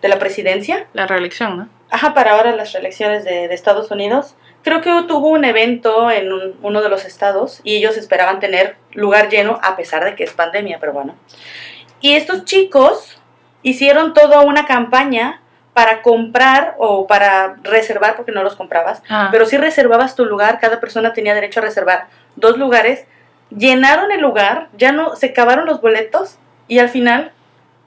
de 0.00 0.08
la 0.08 0.18
presidencia. 0.18 0.86
La 0.94 1.06
reelección, 1.06 1.56
¿no? 1.58 1.68
Ajá, 1.90 2.14
para 2.14 2.32
ahora 2.32 2.56
las 2.56 2.74
elecciones 2.74 3.24
de, 3.24 3.46
de 3.46 3.54
Estados 3.54 3.90
Unidos. 3.90 4.34
Creo 4.66 4.80
que 4.80 4.90
tuvo 5.06 5.28
un 5.28 5.44
evento 5.44 6.10
en 6.10 6.32
un- 6.32 6.56
uno 6.60 6.82
de 6.82 6.88
los 6.88 7.04
estados 7.04 7.60
y 7.62 7.76
ellos 7.76 7.96
esperaban 7.96 8.40
tener 8.40 8.74
lugar 8.94 9.28
lleno 9.28 9.60
a 9.62 9.76
pesar 9.76 10.04
de 10.04 10.16
que 10.16 10.24
es 10.24 10.32
pandemia, 10.32 10.78
pero 10.80 10.92
bueno. 10.92 11.14
Y 12.00 12.16
estos 12.16 12.44
chicos 12.46 13.16
hicieron 13.62 14.12
toda 14.12 14.40
una 14.40 14.66
campaña 14.66 15.40
para 15.72 16.02
comprar 16.02 16.74
o 16.78 17.06
para 17.06 17.54
reservar, 17.62 18.16
porque 18.16 18.32
no 18.32 18.42
los 18.42 18.56
comprabas, 18.56 19.04
Ah. 19.08 19.28
pero 19.30 19.46
si 19.46 19.56
reservabas 19.56 20.16
tu 20.16 20.24
lugar, 20.24 20.58
cada 20.58 20.80
persona 20.80 21.12
tenía 21.12 21.32
derecho 21.36 21.60
a 21.60 21.62
reservar 21.62 22.08
dos 22.34 22.58
lugares, 22.58 23.04
llenaron 23.56 24.10
el 24.10 24.20
lugar, 24.20 24.66
ya 24.76 24.90
no, 24.90 25.14
se 25.14 25.26
acabaron 25.26 25.66
los 25.66 25.80
boletos 25.80 26.38
y 26.66 26.80
al 26.80 26.88
final, 26.88 27.30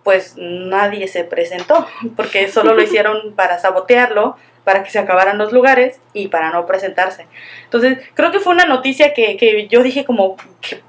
pues 0.06 0.36
nadie 0.38 1.10
se 1.10 1.26
presentó, 1.26 1.86
porque 2.16 2.48
solo 2.48 2.74
lo 2.74 2.82
hicieron 2.84 3.34
para 3.36 3.60
sabotearlo, 3.60 4.38
para 4.70 4.84
que 4.84 4.92
se 4.92 5.00
acabaran 5.00 5.40
los 5.40 5.52
lugares 5.52 6.00
y 6.14 6.28
para 6.28 6.52
no 6.52 6.68
presentarse. 6.68 7.26
Entonces, 7.64 7.98
creo 8.14 8.30
que 8.32 8.40
fue 8.40 8.54
una 8.54 8.66
noticia 8.66 9.16
que, 9.16 9.36
que 9.36 9.68
yo 9.68 9.82
dije 9.82 10.06
como, 10.06 10.36
qué, 10.62 10.84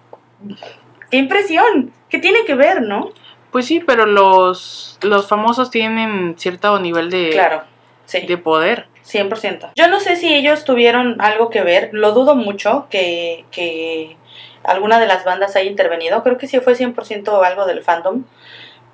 qué 1.10 1.16
impresión, 1.16 1.90
¿qué 2.10 2.18
tiene 2.18 2.44
que 2.44 2.54
ver, 2.54 2.82
no? 2.82 3.10
Pues 3.50 3.64
sí, 3.64 3.80
pero 3.80 4.04
los, 4.04 4.98
los 5.00 5.26
famosos 5.28 5.70
tienen 5.70 6.34
cierto 6.36 6.78
nivel 6.78 7.08
de, 7.08 7.30
Claro, 7.30 7.62
sí. 8.04 8.20
de 8.26 8.36
poder. 8.36 8.86
100%. 9.02 9.70
Yo 9.76 9.88
no 9.88 9.98
sé 9.98 10.16
si 10.16 10.34
ellos 10.34 10.66
tuvieron 10.66 11.22
algo 11.22 11.48
que 11.48 11.62
ver, 11.62 11.88
lo 11.92 12.12
dudo 12.12 12.34
mucho 12.34 12.86
que, 12.90 13.46
que 13.50 14.18
alguna 14.62 15.00
de 15.00 15.06
las 15.06 15.24
bandas 15.24 15.56
haya 15.56 15.70
intervenido, 15.70 16.22
creo 16.22 16.36
que 16.36 16.46
sí 16.46 16.60
fue 16.60 16.74
100% 16.74 17.42
algo 17.42 17.64
del 17.64 17.82
fandom, 17.82 18.24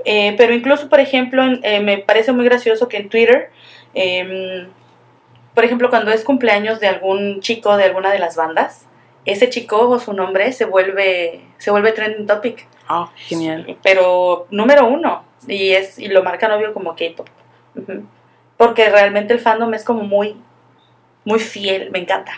Eh, 0.04 0.34
pero 0.38 0.54
incluso, 0.54 0.88
por 0.88 1.00
ejemplo, 1.00 1.42
en- 1.42 1.58
eh, 1.64 1.80
me 1.80 1.98
parece 1.98 2.30
muy 2.30 2.44
gracioso 2.44 2.86
que 2.86 2.98
en 2.98 3.08
Twitter, 3.08 3.50
em, 3.96 4.68
por 5.54 5.64
ejemplo, 5.64 5.88
cuando 5.90 6.10
es 6.12 6.22
cumpleaños 6.22 6.78
de 6.80 6.86
algún 6.88 7.40
chico 7.40 7.76
de 7.76 7.84
alguna 7.84 8.12
de 8.12 8.18
las 8.18 8.36
bandas, 8.36 8.86
ese 9.24 9.48
chico 9.48 9.88
o 9.88 9.98
su 9.98 10.12
nombre 10.12 10.52
se 10.52 10.66
vuelve, 10.66 11.40
se 11.58 11.70
vuelve 11.70 11.92
trending 11.92 12.26
topic, 12.26 12.66
Oh, 12.88 13.10
genial. 13.16 13.76
pero 13.82 14.46
número 14.50 14.86
uno, 14.86 15.24
y, 15.48 15.72
es, 15.72 15.98
y 15.98 16.08
lo 16.08 16.22
marcan 16.22 16.52
obvio 16.52 16.72
como 16.72 16.94
K-pop. 16.94 17.26
Porque 18.56 18.88
realmente 18.88 19.32
el 19.34 19.40
fandom 19.40 19.74
es 19.74 19.82
como 19.84 20.02
muy, 20.02 20.36
muy 21.24 21.40
fiel, 21.40 21.90
me 21.90 21.98
encanta. 21.98 22.32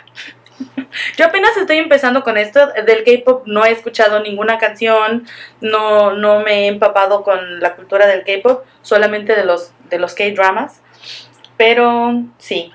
Yo 1.16 1.26
apenas 1.26 1.56
estoy 1.56 1.76
empezando 1.78 2.22
con 2.24 2.36
esto 2.38 2.68
del 2.86 3.04
K-pop, 3.04 3.46
no 3.46 3.64
he 3.64 3.70
escuchado 3.70 4.20
ninguna 4.20 4.58
canción, 4.58 5.26
no, 5.60 6.12
no 6.14 6.40
me 6.40 6.64
he 6.64 6.66
empapado 6.68 7.22
con 7.22 7.60
la 7.60 7.76
cultura 7.76 8.06
del 8.06 8.24
K-pop, 8.24 8.64
solamente 8.82 9.34
de 9.36 9.44
los, 9.44 9.72
de 9.90 9.98
los 9.98 10.14
K-dramas, 10.14 10.80
pero 11.58 12.22
sí, 12.38 12.72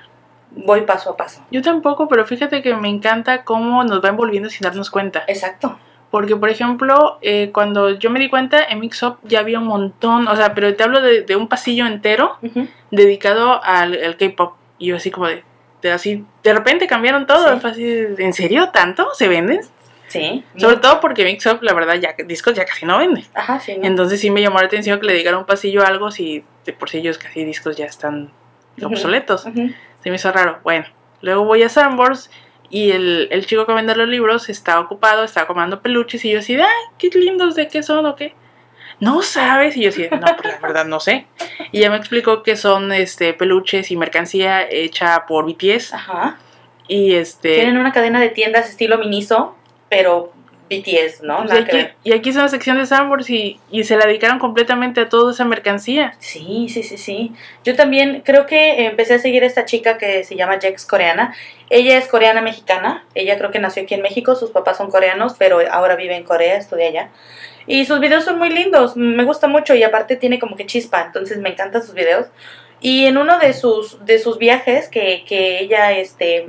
voy 0.50 0.82
paso 0.82 1.10
a 1.10 1.16
paso. 1.16 1.44
Yo 1.50 1.62
tampoco, 1.62 2.06
pero 2.06 2.24
fíjate 2.24 2.62
que 2.62 2.76
me 2.76 2.88
encanta 2.88 3.42
cómo 3.42 3.82
nos 3.82 4.04
va 4.04 4.10
envolviendo 4.10 4.48
sin 4.48 4.60
darnos 4.60 4.90
cuenta. 4.90 5.24
Exacto. 5.26 5.78
Porque, 6.10 6.36
por 6.36 6.48
ejemplo, 6.48 7.18
eh, 7.22 7.50
cuando 7.52 7.90
yo 7.90 8.08
me 8.08 8.20
di 8.20 8.30
cuenta, 8.30 8.62
en 8.62 8.78
Mix 8.78 9.02
Up 9.02 9.18
ya 9.24 9.40
había 9.40 9.58
un 9.58 9.66
montón, 9.66 10.28
o 10.28 10.36
sea, 10.36 10.54
pero 10.54 10.72
te 10.76 10.84
hablo 10.84 11.00
de, 11.00 11.22
de 11.22 11.34
un 11.34 11.48
pasillo 11.48 11.86
entero 11.86 12.38
dedicado 12.92 13.60
al, 13.64 14.00
al 14.00 14.16
K-pop. 14.16 14.54
Y 14.78 14.88
yo 14.88 14.96
así 14.96 15.10
como 15.10 15.26
de, 15.26 15.42
de 15.82 15.90
así, 15.90 16.24
de 16.44 16.52
repente 16.52 16.86
cambiaron 16.86 17.26
todo. 17.26 17.58
Sí. 17.58 17.66
Así 17.66 18.06
¿En 18.18 18.32
serio 18.32 18.68
tanto? 18.68 19.08
¿Se 19.14 19.26
venden? 19.26 19.62
Sí. 20.06 20.44
Sobre 20.56 20.76
todo 20.76 21.00
porque 21.00 21.24
Mix 21.24 21.46
Up, 21.46 21.58
la 21.62 21.74
verdad, 21.74 21.96
ya 21.96 22.14
discos 22.24 22.54
ya 22.54 22.64
casi 22.64 22.86
no 22.86 22.98
venden. 22.98 23.24
Ajá, 23.34 23.58
sí. 23.58 23.76
¿no? 23.76 23.84
Entonces 23.84 24.20
sí 24.20 24.30
me 24.30 24.40
llamó 24.40 24.60
la 24.60 24.66
atención 24.66 25.00
que 25.00 25.06
le 25.06 25.14
dedicaran 25.14 25.40
un 25.40 25.46
pasillo 25.46 25.82
a 25.82 25.88
algo 25.88 26.12
si 26.12 26.44
de 26.64 26.72
por 26.72 26.90
sí 26.90 26.98
ellos 26.98 27.18
casi 27.18 27.44
discos 27.44 27.76
ya 27.76 27.86
están 27.86 28.30
Ujú. 28.78 28.86
obsoletos. 28.86 29.42
Se 29.42 30.10
me 30.10 30.16
hizo 30.16 30.32
raro. 30.32 30.60
Bueno, 30.62 30.86
luego 31.20 31.44
voy 31.44 31.62
a 31.62 31.68
Sanborns 31.68 32.30
y 32.70 32.90
el, 32.90 33.28
el 33.30 33.46
chico 33.46 33.66
que 33.66 33.72
vende 33.72 33.94
los 33.94 34.08
libros 34.08 34.48
está 34.48 34.80
ocupado, 34.80 35.24
está 35.24 35.46
comiendo 35.46 35.80
peluches 35.80 36.24
y 36.24 36.30
yo 36.30 36.40
así, 36.40 36.56
ay, 36.56 36.66
qué 36.98 37.08
lindos, 37.08 37.54
¿de 37.54 37.68
qué 37.68 37.82
son 37.82 38.06
o 38.06 38.16
qué? 38.16 38.34
No 39.00 39.22
sabes. 39.22 39.76
Y 39.76 39.82
yo 39.82 39.88
así, 39.90 40.08
no, 40.10 40.20
pues 40.36 40.54
la 40.54 40.58
verdad 40.60 40.84
no 40.84 41.00
sé. 41.00 41.26
Y 41.72 41.80
ya 41.80 41.90
me 41.90 41.96
explicó 41.96 42.42
que 42.42 42.56
son 42.56 42.92
este 42.92 43.34
peluches 43.34 43.90
y 43.90 43.96
mercancía 43.96 44.68
hecha 44.68 45.26
por 45.26 45.46
BTS. 45.46 45.94
Ajá. 45.94 46.38
Y 46.88 47.14
este. 47.14 47.54
Tienen 47.56 47.78
una 47.78 47.92
cadena 47.92 48.20
de 48.20 48.28
tiendas 48.28 48.68
estilo 48.68 48.98
Miniso, 48.98 49.56
pero 49.88 50.32
BTS, 50.68 51.22
¿no? 51.22 51.44
pues, 51.44 51.52
y, 51.52 51.62
aquí, 51.62 51.88
y 52.04 52.12
aquí 52.12 52.30
es 52.30 52.36
una 52.36 52.48
sección 52.48 52.78
de 52.78 52.86
Sanborns 52.86 53.28
y, 53.28 53.60
y 53.70 53.84
se 53.84 53.96
la 53.96 54.06
dedicaron 54.06 54.38
completamente 54.38 55.02
a 55.02 55.08
toda 55.08 55.32
esa 55.32 55.44
mercancía. 55.44 56.14
Sí, 56.20 56.68
sí, 56.70 56.82
sí, 56.82 56.96
sí. 56.96 57.32
Yo 57.64 57.76
también 57.76 58.22
creo 58.24 58.46
que 58.46 58.86
empecé 58.86 59.14
a 59.14 59.18
seguir 59.18 59.42
a 59.42 59.46
esta 59.46 59.66
chica 59.66 59.98
que 59.98 60.24
se 60.24 60.36
llama 60.36 60.58
Jex 60.60 60.86
coreana. 60.86 61.34
Ella 61.68 61.98
es 61.98 62.08
coreana 62.08 62.40
mexicana. 62.40 63.04
Ella 63.14 63.36
creo 63.36 63.50
que 63.50 63.58
nació 63.58 63.82
aquí 63.82 63.94
en 63.94 64.02
México. 64.02 64.34
Sus 64.34 64.50
papás 64.50 64.78
son 64.78 64.90
coreanos, 64.90 65.34
pero 65.38 65.58
ahora 65.70 65.96
vive 65.96 66.16
en 66.16 66.24
Corea, 66.24 66.56
estudia 66.56 66.86
allá. 66.86 67.10
Y 67.66 67.84
sus 67.84 68.00
videos 68.00 68.24
son 68.24 68.38
muy 68.38 68.50
lindos. 68.50 68.96
Me 68.96 69.24
gusta 69.24 69.48
mucho 69.48 69.74
y 69.74 69.82
aparte 69.82 70.16
tiene 70.16 70.38
como 70.38 70.56
que 70.56 70.66
chispa. 70.66 71.02
Entonces 71.02 71.38
me 71.38 71.50
encantan 71.50 71.82
sus 71.82 71.94
videos. 71.94 72.26
Y 72.80 73.06
en 73.06 73.16
uno 73.16 73.38
de 73.38 73.54
sus, 73.54 74.04
de 74.04 74.18
sus 74.18 74.38
viajes 74.38 74.88
que, 74.88 75.24
que 75.26 75.60
ella 75.60 75.92
este, 75.92 76.48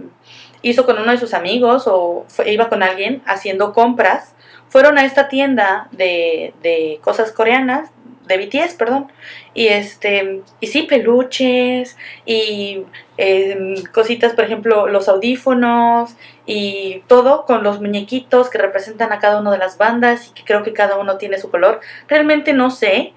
hizo 0.69 0.85
con 0.85 0.97
uno 0.97 1.11
de 1.11 1.17
sus 1.17 1.33
amigos 1.33 1.83
o 1.87 2.25
iba 2.45 2.69
con 2.69 2.81
alguien 2.81 3.21
haciendo 3.25 3.71
compras, 3.71 4.33
fueron 4.67 4.97
a 4.97 5.05
esta 5.05 5.27
tienda 5.27 5.87
de, 5.91 6.53
de 6.61 6.99
cosas 7.03 7.31
coreanas, 7.31 7.91
de 8.27 8.37
BTS, 8.37 8.73
perdón. 8.73 9.11
Y 9.53 9.67
este, 9.67 10.41
y 10.59 10.67
sí, 10.67 10.83
peluches 10.83 11.97
y 12.25 12.83
em, 13.17 13.75
cositas, 13.93 14.33
por 14.33 14.45
ejemplo, 14.45 14.87
los 14.87 15.07
audífonos 15.07 16.15
y 16.45 17.03
todo 17.07 17.45
con 17.45 17.63
los 17.63 17.81
muñequitos 17.81 18.49
que 18.49 18.57
representan 18.57 19.11
a 19.13 19.19
cada 19.19 19.39
una 19.39 19.51
de 19.51 19.57
las 19.57 19.77
bandas 19.77 20.27
y 20.27 20.33
que 20.33 20.43
creo 20.43 20.63
que 20.63 20.73
cada 20.73 20.97
uno 20.97 21.17
tiene 21.17 21.37
su 21.37 21.49
color. 21.49 21.79
Realmente 22.07 22.53
no 22.53 22.71
sé, 22.71 23.13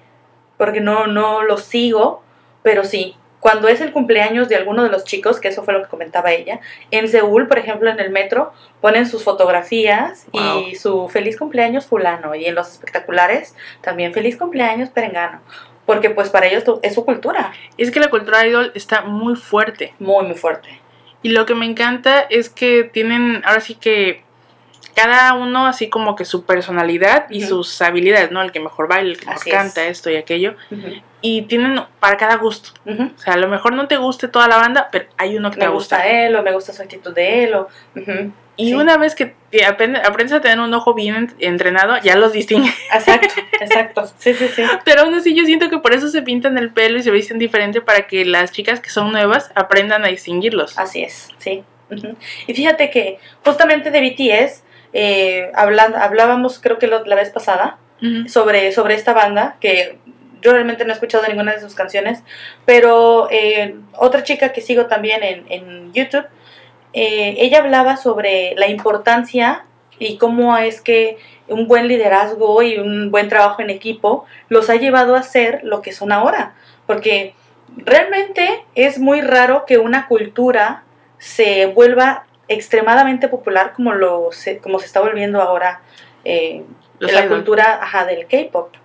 porque 0.57 0.81
no, 0.81 1.07
no 1.07 1.43
lo 1.43 1.57
sigo, 1.57 2.21
pero 2.63 2.83
sí. 2.83 3.15
Cuando 3.39 3.67
es 3.69 3.79
el 3.79 3.91
cumpleaños 3.93 4.49
de 4.49 4.55
alguno 4.57 4.83
de 4.83 4.89
los 4.89 5.05
chicos, 5.05 5.39
que 5.39 5.47
eso 5.47 5.63
fue 5.63 5.73
lo 5.73 5.81
que 5.81 5.87
comentaba 5.89 6.31
ella, 6.31 6.59
en 6.91 7.07
Seúl, 7.07 7.47
por 7.47 7.57
ejemplo, 7.57 7.89
en 7.89 7.99
el 7.99 8.09
metro, 8.09 8.51
ponen 8.81 9.05
sus 9.05 9.23
fotografías 9.23 10.25
Wow. 10.33 10.59
y 10.67 10.75
su 10.75 11.07
feliz 11.09 11.37
cumpleaños 11.37 11.85
fulano. 11.85 12.35
Y 12.35 12.45
en 12.45 12.55
los 12.55 12.69
espectaculares, 12.71 13.55
también 13.81 14.13
feliz 14.13 14.37
cumpleaños 14.37 14.89
perengano. 14.89 15.39
Porque 15.85 16.09
pues 16.09 16.29
para 16.29 16.47
ellos 16.47 16.63
es 16.83 16.93
su 16.93 17.05
cultura, 17.05 17.51
Es 17.77 17.91
que 17.91 17.99
la 17.99 18.09
cultura 18.09 18.45
idol 18.45 18.71
está 18.75 19.01
muy 19.01 19.35
fuerte. 19.35 19.93
muy, 19.99 20.25
muy 20.25 20.35
fuerte. 20.35 20.69
Y 21.23 21.29
lo 21.29 21.45
que 21.45 21.55
me 21.55 21.65
encanta 21.65 22.21
es 22.29 22.49
que 22.49 22.83
tienen, 22.83 23.41
ahora 23.45 23.59
sí 23.61 23.75
que 23.75 24.23
cada 24.95 25.33
uno 25.33 25.65
así 25.67 25.89
como 25.89 26.15
que 26.15 26.25
su 26.25 26.45
personalidad 26.45 27.25
y 27.29 27.41
sus 27.43 27.81
habilidades, 27.81 28.31
¿no? 28.31 28.41
El 28.41 28.51
que 28.51 28.59
mejor 28.59 28.87
baila, 28.87 29.11
el 29.11 29.17
que 29.17 29.25
mejor 29.25 29.39
Así 29.41 29.49
es. 29.49 29.55
canta, 29.55 29.85
esto 29.85 30.09
y 30.09 30.15
aquello. 30.17 30.55
Y 31.21 31.43
tienen 31.43 31.81
para 31.99 32.17
cada 32.17 32.35
gusto. 32.37 32.71
O 32.85 33.19
sea, 33.19 33.33
a 33.33 33.37
lo 33.37 33.47
mejor 33.47 33.73
no 33.73 33.87
te 33.87 33.97
guste 33.97 34.27
toda 34.27 34.47
la 34.47 34.57
banda, 34.57 34.89
pero 34.91 35.05
hay 35.17 35.37
uno 35.37 35.51
que 35.51 35.57
Me 35.57 35.65
te 35.65 35.69
gusta 35.71 35.97
gusta. 35.97 36.09
él 36.09 36.35
o 36.35 36.43
me 36.43 36.51
gusta 36.53 36.73
su 36.73 36.81
actitud 36.81 37.13
de 37.13 37.43
él 37.43 37.53
o... 37.55 37.67
Y 38.55 38.71
sí. 38.71 38.73
una 38.73 38.97
vez 38.97 39.15
que 39.15 39.35
te 39.51 39.63
aprende- 39.65 40.01
aprendes 40.05 40.33
a 40.33 40.41
tener 40.41 40.59
un 40.59 40.73
ojo 40.73 40.93
bien 40.93 41.15
en- 41.15 41.35
entrenado, 41.39 41.97
ya 42.03 42.17
los 42.17 42.33
distingues. 42.33 42.73
Exacto, 42.93 43.33
exacto. 43.61 44.11
Sí, 44.17 44.33
sí, 44.33 44.49
sí. 44.49 44.63
Pero 44.83 45.03
aún 45.03 45.13
así 45.13 45.33
yo 45.33 45.45
siento 45.45 45.69
que 45.69 45.77
por 45.77 45.93
eso 45.93 46.09
se 46.09 46.21
pintan 46.23 46.57
el 46.57 46.69
pelo 46.73 46.97
y 46.99 47.03
se 47.03 47.09
visten 47.11 47.39
diferente 47.39 47.79
para 47.79 48.05
que 48.07 48.25
las 48.25 48.51
chicas 48.51 48.81
que 48.81 48.89
son 48.89 49.13
nuevas 49.13 49.49
aprendan 49.55 50.03
a 50.03 50.09
distinguirlos. 50.09 50.77
Así 50.77 51.01
es, 51.03 51.29
sí. 51.37 51.63
Y 52.47 52.53
fíjate 52.53 52.89
que 52.89 53.17
justamente 53.45 53.91
de 53.91 54.01
BTS, 54.01 54.63
eh, 54.93 55.51
hablan- 55.55 55.95
hablábamos 55.95 56.59
creo 56.59 56.79
que 56.79 56.87
lo- 56.87 57.05
la 57.05 57.15
vez 57.15 57.29
pasada, 57.29 57.77
sobre, 58.29 58.71
sobre 58.71 58.95
esta 58.95 59.11
banda, 59.13 59.57
que 59.59 59.97
yo 60.41 60.53
realmente 60.53 60.85
no 60.85 60.91
he 60.91 60.93
escuchado 60.93 61.27
ninguna 61.27 61.51
de 61.53 61.59
sus 61.59 61.75
canciones, 61.75 62.23
pero 62.65 63.27
eh, 63.29 63.75
otra 63.97 64.23
chica 64.23 64.53
que 64.53 64.61
sigo 64.61 64.85
también 64.85 65.21
en, 65.21 65.45
en 65.49 65.91
YouTube, 65.93 66.25
eh, 66.93 67.35
ella 67.39 67.59
hablaba 67.59 67.97
sobre 67.97 68.55
la 68.55 68.67
importancia 68.69 69.65
y 69.99 70.17
cómo 70.17 70.57
es 70.57 70.79
que 70.79 71.17
un 71.49 71.67
buen 71.67 71.87
liderazgo 71.89 72.61
y 72.63 72.77
un 72.77 73.11
buen 73.11 73.27
trabajo 73.27 73.61
en 73.61 73.69
equipo 73.69 74.25
los 74.47 74.69
ha 74.69 74.75
llevado 74.75 75.15
a 75.15 75.23
ser 75.23 75.59
lo 75.63 75.81
que 75.81 75.91
son 75.91 76.11
ahora, 76.13 76.53
porque 76.87 77.33
realmente 77.75 78.63
es 78.75 78.97
muy 78.99 79.21
raro 79.21 79.65
que 79.65 79.77
una 79.77 80.07
cultura 80.07 80.83
se 81.17 81.65
vuelva 81.65 82.25
extremadamente 82.49 83.27
popular 83.29 83.71
como, 83.73 83.93
lo 83.93 84.31
se, 84.31 84.57
como 84.57 84.79
se 84.79 84.87
está 84.87 84.99
volviendo 84.99 85.41
ahora 85.41 85.81
eh, 86.25 86.63
la 86.99 87.27
cultura 87.27 87.79
ajá, 87.81 88.05
del 88.05 88.27
K-pop. 88.27 88.75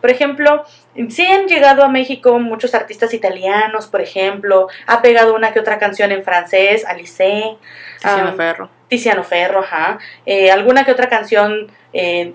Por 0.00 0.10
ejemplo, 0.10 0.64
sí 1.10 1.26
han 1.26 1.46
llegado 1.46 1.84
a 1.84 1.88
México 1.88 2.38
muchos 2.38 2.74
artistas 2.74 3.12
italianos, 3.12 3.86
por 3.86 4.00
ejemplo, 4.00 4.68
ha 4.86 5.02
pegado 5.02 5.34
una 5.34 5.52
que 5.52 5.60
otra 5.60 5.78
canción 5.78 6.10
en 6.10 6.24
francés, 6.24 6.86
Alice, 6.86 7.56
Tiziano 8.00 8.30
ah, 8.30 8.34
Ferro. 8.34 8.70
Tiziano 8.88 9.22
Ferro, 9.24 9.60
ajá, 9.60 9.98
eh, 10.24 10.50
alguna 10.50 10.84
que 10.84 10.92
otra 10.92 11.08
canción 11.10 11.70
eh, 11.92 12.32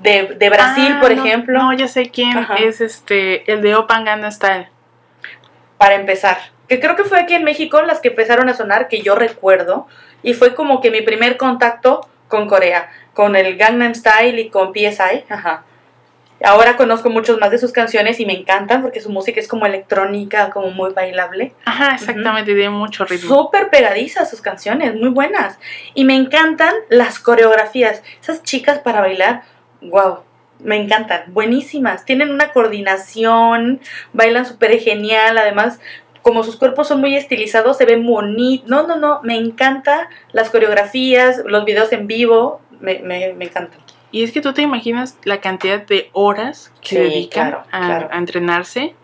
de, 0.00 0.34
de 0.38 0.50
Brasil, 0.50 0.92
Ah, 0.96 1.00
por 1.00 1.14
no, 1.14 1.24
ejemplo, 1.24 1.58
No, 1.58 1.72
ya 1.72 1.88
sé 1.88 2.10
quién 2.10 2.38
Ajá. 2.38 2.54
es 2.56 2.80
este, 2.80 3.50
el 3.52 3.60
de 3.60 3.74
Open 3.74 4.04
Gangnam 4.04 4.30
Style. 4.30 4.68
para 5.78 5.94
empezar. 5.96 6.38
Que 6.70 6.78
creo 6.78 6.94
que 6.94 7.02
fue 7.02 7.18
aquí 7.18 7.34
en 7.34 7.42
México 7.42 7.82
las 7.82 7.98
que 7.98 8.10
empezaron 8.10 8.48
a 8.48 8.54
sonar, 8.54 8.86
que 8.86 9.02
yo 9.02 9.16
recuerdo, 9.16 9.88
y 10.22 10.34
fue 10.34 10.54
como 10.54 10.80
que 10.80 10.92
mi 10.92 11.02
primer 11.02 11.36
contacto 11.36 12.08
con 12.28 12.46
Corea, 12.46 12.88
con 13.12 13.34
el 13.34 13.56
Gangnam 13.56 13.92
Style 13.92 14.38
y 14.38 14.50
con 14.50 14.72
PSI, 14.72 15.24
ajá. 15.28 15.64
Ahora 16.44 16.76
conozco 16.76 17.10
muchos 17.10 17.40
más 17.40 17.50
de 17.50 17.58
sus 17.58 17.72
canciones 17.72 18.20
y 18.20 18.24
me 18.24 18.34
encantan 18.34 18.82
porque 18.82 19.00
su 19.00 19.10
música 19.10 19.40
es 19.40 19.48
como 19.48 19.66
electrónica, 19.66 20.50
como 20.50 20.70
muy 20.70 20.92
bailable. 20.92 21.54
Ajá, 21.64 21.96
exactamente, 21.96 22.54
tiene 22.54 22.70
mucho 22.70 23.04
ritmo. 23.04 23.28
Súper 23.34 23.68
pegadizas 23.70 24.30
sus 24.30 24.40
canciones, 24.40 24.94
muy 24.94 25.08
buenas. 25.08 25.58
Y 25.94 26.04
me 26.04 26.14
encantan 26.14 26.72
las 26.88 27.18
coreografías. 27.18 28.04
Esas 28.22 28.44
chicas 28.44 28.78
para 28.78 29.00
bailar, 29.00 29.42
wow, 29.82 30.20
me 30.60 30.76
encantan, 30.76 31.24
buenísimas. 31.26 32.04
Tienen 32.04 32.30
una 32.30 32.52
coordinación, 32.52 33.80
bailan 34.12 34.46
súper 34.46 34.78
genial. 34.78 35.36
Además, 35.36 35.80
como 36.30 36.44
sus 36.44 36.54
cuerpos 36.56 36.86
son 36.86 37.00
muy 37.00 37.16
estilizados, 37.16 37.76
se 37.76 37.84
ven 37.86 38.06
bonitos. 38.06 38.68
No, 38.68 38.86
no, 38.86 38.94
no, 38.96 39.20
me 39.24 39.36
encanta 39.36 40.08
las 40.32 40.48
coreografías, 40.48 41.42
los 41.44 41.64
videos 41.64 41.90
en 41.92 42.06
vivo, 42.06 42.60
me, 42.80 43.00
me, 43.00 43.32
me 43.32 43.46
encantan. 43.46 43.80
Y 44.12 44.22
es 44.24 44.30
que 44.32 44.40
tú 44.40 44.52
te 44.52 44.62
imaginas 44.62 45.16
la 45.24 45.40
cantidad 45.40 45.80
de 45.86 46.08
horas 46.12 46.72
que 46.82 46.88
Sí, 46.88 46.96
dedican 46.96 47.50
claro, 47.50 47.64
a, 47.72 47.78
claro. 47.86 48.08
a 48.12 48.18
entrenarse. 48.18 48.94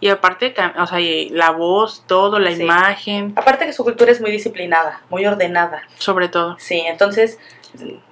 Y 0.00 0.08
aparte, 0.08 0.54
o 0.78 0.86
sea, 0.86 0.98
la 1.30 1.50
voz, 1.50 2.04
todo, 2.06 2.38
la 2.38 2.52
Sí. 2.52 2.62
imagen, 2.62 3.32
Aparte 3.36 3.66
que 3.66 3.72
su 3.72 3.84
cultura 3.84 4.12
es 4.12 4.20
muy 4.20 4.30
disciplinada, 4.30 5.02
muy 5.10 5.24
ordenada. 5.26 5.82
sobre 5.98 6.28
todo. 6.28 6.56
Sí, 6.58 6.80
entonces, 6.86 7.38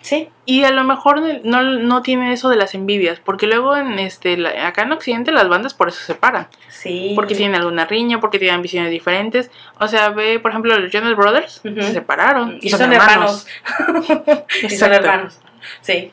sí, 0.03 0.29
Y 0.45 0.65
a 0.65 0.71
lo 0.71 0.85
mejor 0.85 1.21
no, 1.45 1.63
no 1.63 2.03
tiene 2.03 2.33
eso 2.33 2.49
de 2.49 2.57
las 2.57 2.75
envidias, 2.75 3.21
porque 3.21 3.47
luego 3.47 3.77
en 3.77 3.99
este 3.99 4.37
la- 4.37 4.67
acá 4.69 4.83
en 4.83 4.93
Occidente 4.93 5.33
las 5.33 5.49
bandas 5.49 5.75
por 5.75 5.89
eso 5.89 6.01
se 6.05 6.15
paran. 6.15 6.49
sí. 6.69 7.13
Porque 7.15 7.35
tienen 7.35 7.61
alguna 7.61 7.85
riña, 7.87 8.21
porque 8.21 8.39
tienen 8.39 8.57
ambiciones 8.57 8.91
diferentes. 8.91 9.51
O 9.81 9.89
sea, 9.89 10.11
ve, 10.11 10.39
por 10.41 10.51
ejemplo, 10.51 10.79
los 10.79 10.91
Jonas 10.93 11.17
Brothers 11.17 11.61
se 11.63 11.93
separaron. 11.93 12.59
Y 12.61 12.71
son 12.71 12.93
hermanos. 12.93 13.47
y 14.63 14.71
son 14.71 14.93
hermanos. 14.93 15.41
Sí. 15.81 16.13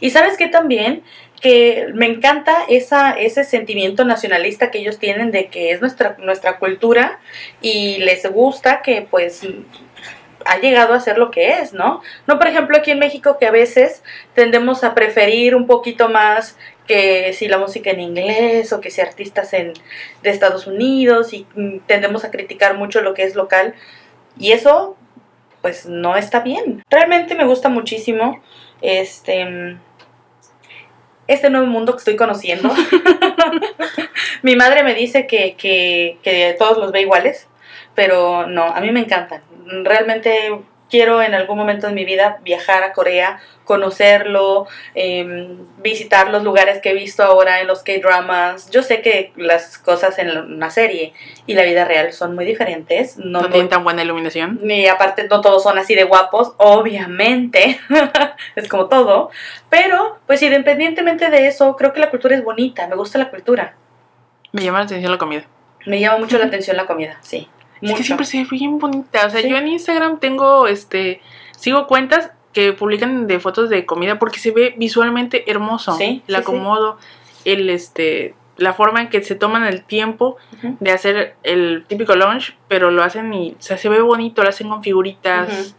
Y 0.00 0.10
sabes 0.10 0.36
que 0.36 0.48
también 0.48 1.02
que 1.40 1.88
me 1.92 2.06
encanta 2.06 2.56
esa, 2.68 3.12
ese 3.12 3.44
sentimiento 3.44 4.04
nacionalista 4.06 4.70
que 4.70 4.78
ellos 4.78 4.98
tienen 4.98 5.30
de 5.30 5.48
que 5.48 5.72
es 5.72 5.80
nuestra, 5.82 6.16
nuestra 6.18 6.58
cultura 6.58 7.18
y 7.60 7.98
les 7.98 8.24
gusta 8.30 8.80
que 8.80 9.06
pues 9.10 9.46
ha 10.44 10.58
llegado 10.58 10.94
a 10.94 11.00
ser 11.00 11.18
lo 11.18 11.30
que 11.30 11.60
es, 11.60 11.72
¿no? 11.72 12.02
No, 12.26 12.38
por 12.38 12.46
ejemplo, 12.46 12.76
aquí 12.76 12.90
en 12.90 12.98
México 12.98 13.36
que 13.38 13.46
a 13.46 13.50
veces 13.50 14.02
tendemos 14.34 14.84
a 14.84 14.94
preferir 14.94 15.54
un 15.54 15.66
poquito 15.66 16.08
más 16.08 16.56
que 16.86 17.32
si 17.32 17.48
la 17.48 17.58
música 17.58 17.90
en 17.90 18.00
inglés 18.00 18.72
o 18.72 18.80
que 18.80 18.90
si 18.90 19.00
artistas 19.00 19.52
en, 19.54 19.72
de 20.22 20.30
Estados 20.30 20.66
Unidos 20.66 21.32
y 21.32 21.46
mm, 21.54 21.78
tendemos 21.86 22.24
a 22.24 22.30
criticar 22.30 22.76
mucho 22.76 23.00
lo 23.00 23.14
que 23.14 23.24
es 23.24 23.34
local 23.34 23.74
y 24.38 24.52
eso 24.52 24.96
pues 25.62 25.86
no 25.86 26.16
está 26.16 26.40
bien. 26.40 26.82
Realmente 26.90 27.34
me 27.34 27.46
gusta 27.46 27.68
muchísimo 27.70 28.42
este 28.82 29.78
este 31.26 31.48
nuevo 31.48 31.66
mundo 31.66 31.92
que 31.92 31.98
estoy 31.98 32.16
conociendo. 32.16 32.70
Mi 34.42 34.56
madre 34.56 34.82
me 34.82 34.94
dice 34.94 35.26
que, 35.26 35.54
que, 35.56 36.18
que 36.22 36.54
todos 36.58 36.78
los 36.78 36.92
ve 36.92 37.02
iguales, 37.02 37.48
pero 37.94 38.46
no, 38.46 38.64
a 38.64 38.80
mí 38.80 38.90
me 38.92 39.00
encantan. 39.00 39.42
Realmente 39.82 40.60
quiero 40.90 41.22
en 41.22 41.34
algún 41.34 41.58
momento 41.58 41.86
de 41.88 41.92
mi 41.92 42.04
vida 42.04 42.38
viajar 42.42 42.84
a 42.84 42.92
Corea, 42.92 43.40
conocerlo, 43.64 44.66
eh, 44.94 45.56
visitar 45.78 46.30
los 46.30 46.44
lugares 46.44 46.80
que 46.80 46.90
he 46.90 46.94
visto 46.94 47.24
ahora 47.24 47.60
en 47.60 47.66
los 47.66 47.82
K-dramas. 47.82 48.70
Yo 48.70 48.82
sé 48.82 49.00
que 49.00 49.32
las 49.36 49.78
cosas 49.78 50.18
en 50.18 50.28
una 50.36 50.70
serie 50.70 51.12
y 51.46 51.54
la 51.54 51.62
vida 51.62 51.84
real 51.84 52.12
son 52.12 52.34
muy 52.34 52.44
diferentes. 52.44 53.16
No, 53.16 53.24
No, 53.24 53.42
no- 53.42 53.48
tienen 53.50 53.68
tan 53.70 53.82
buena 53.82 54.02
iluminación. 54.02 54.60
ni 54.62 54.86
aparte 54.86 55.26
no 55.28 55.40
todos 55.40 55.62
son 55.62 55.78
así 55.78 55.94
de 55.94 56.04
guapos, 56.04 56.52
obviamente, 56.58 57.80
es 58.54 58.68
como 58.68 58.86
todo, 58.86 59.30
pero 59.70 60.18
pues 60.26 60.42
independientemente 60.42 61.30
de 61.30 61.46
eso, 61.48 61.74
creo 61.76 61.92
que 61.92 62.00
la 62.00 62.10
cultura 62.10 62.36
es 62.36 62.44
bonita, 62.44 62.86
me 62.86 62.94
gusta 62.96 63.18
la 63.18 63.30
cultura, 63.30 63.74
Me 64.52 64.62
llama 64.62 64.78
la 64.80 64.84
atención 64.84 65.10
la 65.10 65.18
comida. 65.18 65.44
me 65.86 65.98
llama 65.98 66.18
mucho 66.18 66.38
la 66.38 66.44
atención 66.46 66.76
la 66.76 66.86
comida, 66.86 67.18
sí, 67.22 67.48
Es 67.84 67.90
mucho. 67.90 67.96
que 67.98 68.04
siempre 68.04 68.26
se 68.26 68.38
ve 68.38 68.46
bien 68.50 68.78
bonita. 68.78 69.26
O 69.26 69.30
sea, 69.30 69.40
Sí. 69.40 69.48
yo 69.48 69.56
en 69.56 69.68
Instagram 69.68 70.18
tengo, 70.20 70.66
este, 70.66 71.20
sigo 71.56 71.86
cuentas 71.86 72.30
que 72.52 72.72
publican 72.72 73.26
de 73.26 73.40
fotos 73.40 73.68
de 73.68 73.84
comida 73.84 74.18
porque 74.18 74.38
se 74.38 74.50
ve 74.52 74.74
visualmente 74.76 75.50
hermoso. 75.50 75.96
Sí, 75.96 76.22
el 76.28 76.34
sí, 76.36 76.40
acomodo, 76.40 76.98
el, 77.44 77.68
este, 77.70 78.34
la 78.56 78.72
forma 78.74 79.00
en 79.02 79.08
que 79.08 79.22
se 79.22 79.34
toman 79.34 79.64
el 79.64 79.82
tiempo 79.84 80.36
Ujú. 80.58 80.76
de 80.78 80.92
hacer 80.92 81.34
el 81.42 81.84
típico 81.88 82.14
lunch, 82.14 82.56
pero 82.68 82.90
lo 82.92 83.02
hacen 83.02 83.32
y, 83.34 83.52
o 83.58 83.62
sea, 83.62 83.76
se 83.76 83.88
ve 83.88 84.00
bonito, 84.00 84.42
lo 84.42 84.48
hacen 84.48 84.68
con 84.68 84.82
figuritas. 84.82 85.48
Ujú. 85.48 85.74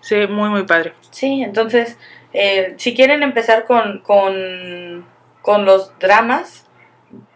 Se 0.00 0.18
ve 0.18 0.28
muy, 0.28 0.50
muy 0.50 0.64
padre. 0.64 0.92
Sí, 1.10 1.42
entonces, 1.42 1.98
eh, 2.34 2.74
si 2.76 2.94
quieren 2.94 3.22
empezar 3.22 3.64
con, 3.64 4.00
con, 4.00 5.06
con 5.42 5.64
los 5.64 5.98
dramas, 5.98 6.66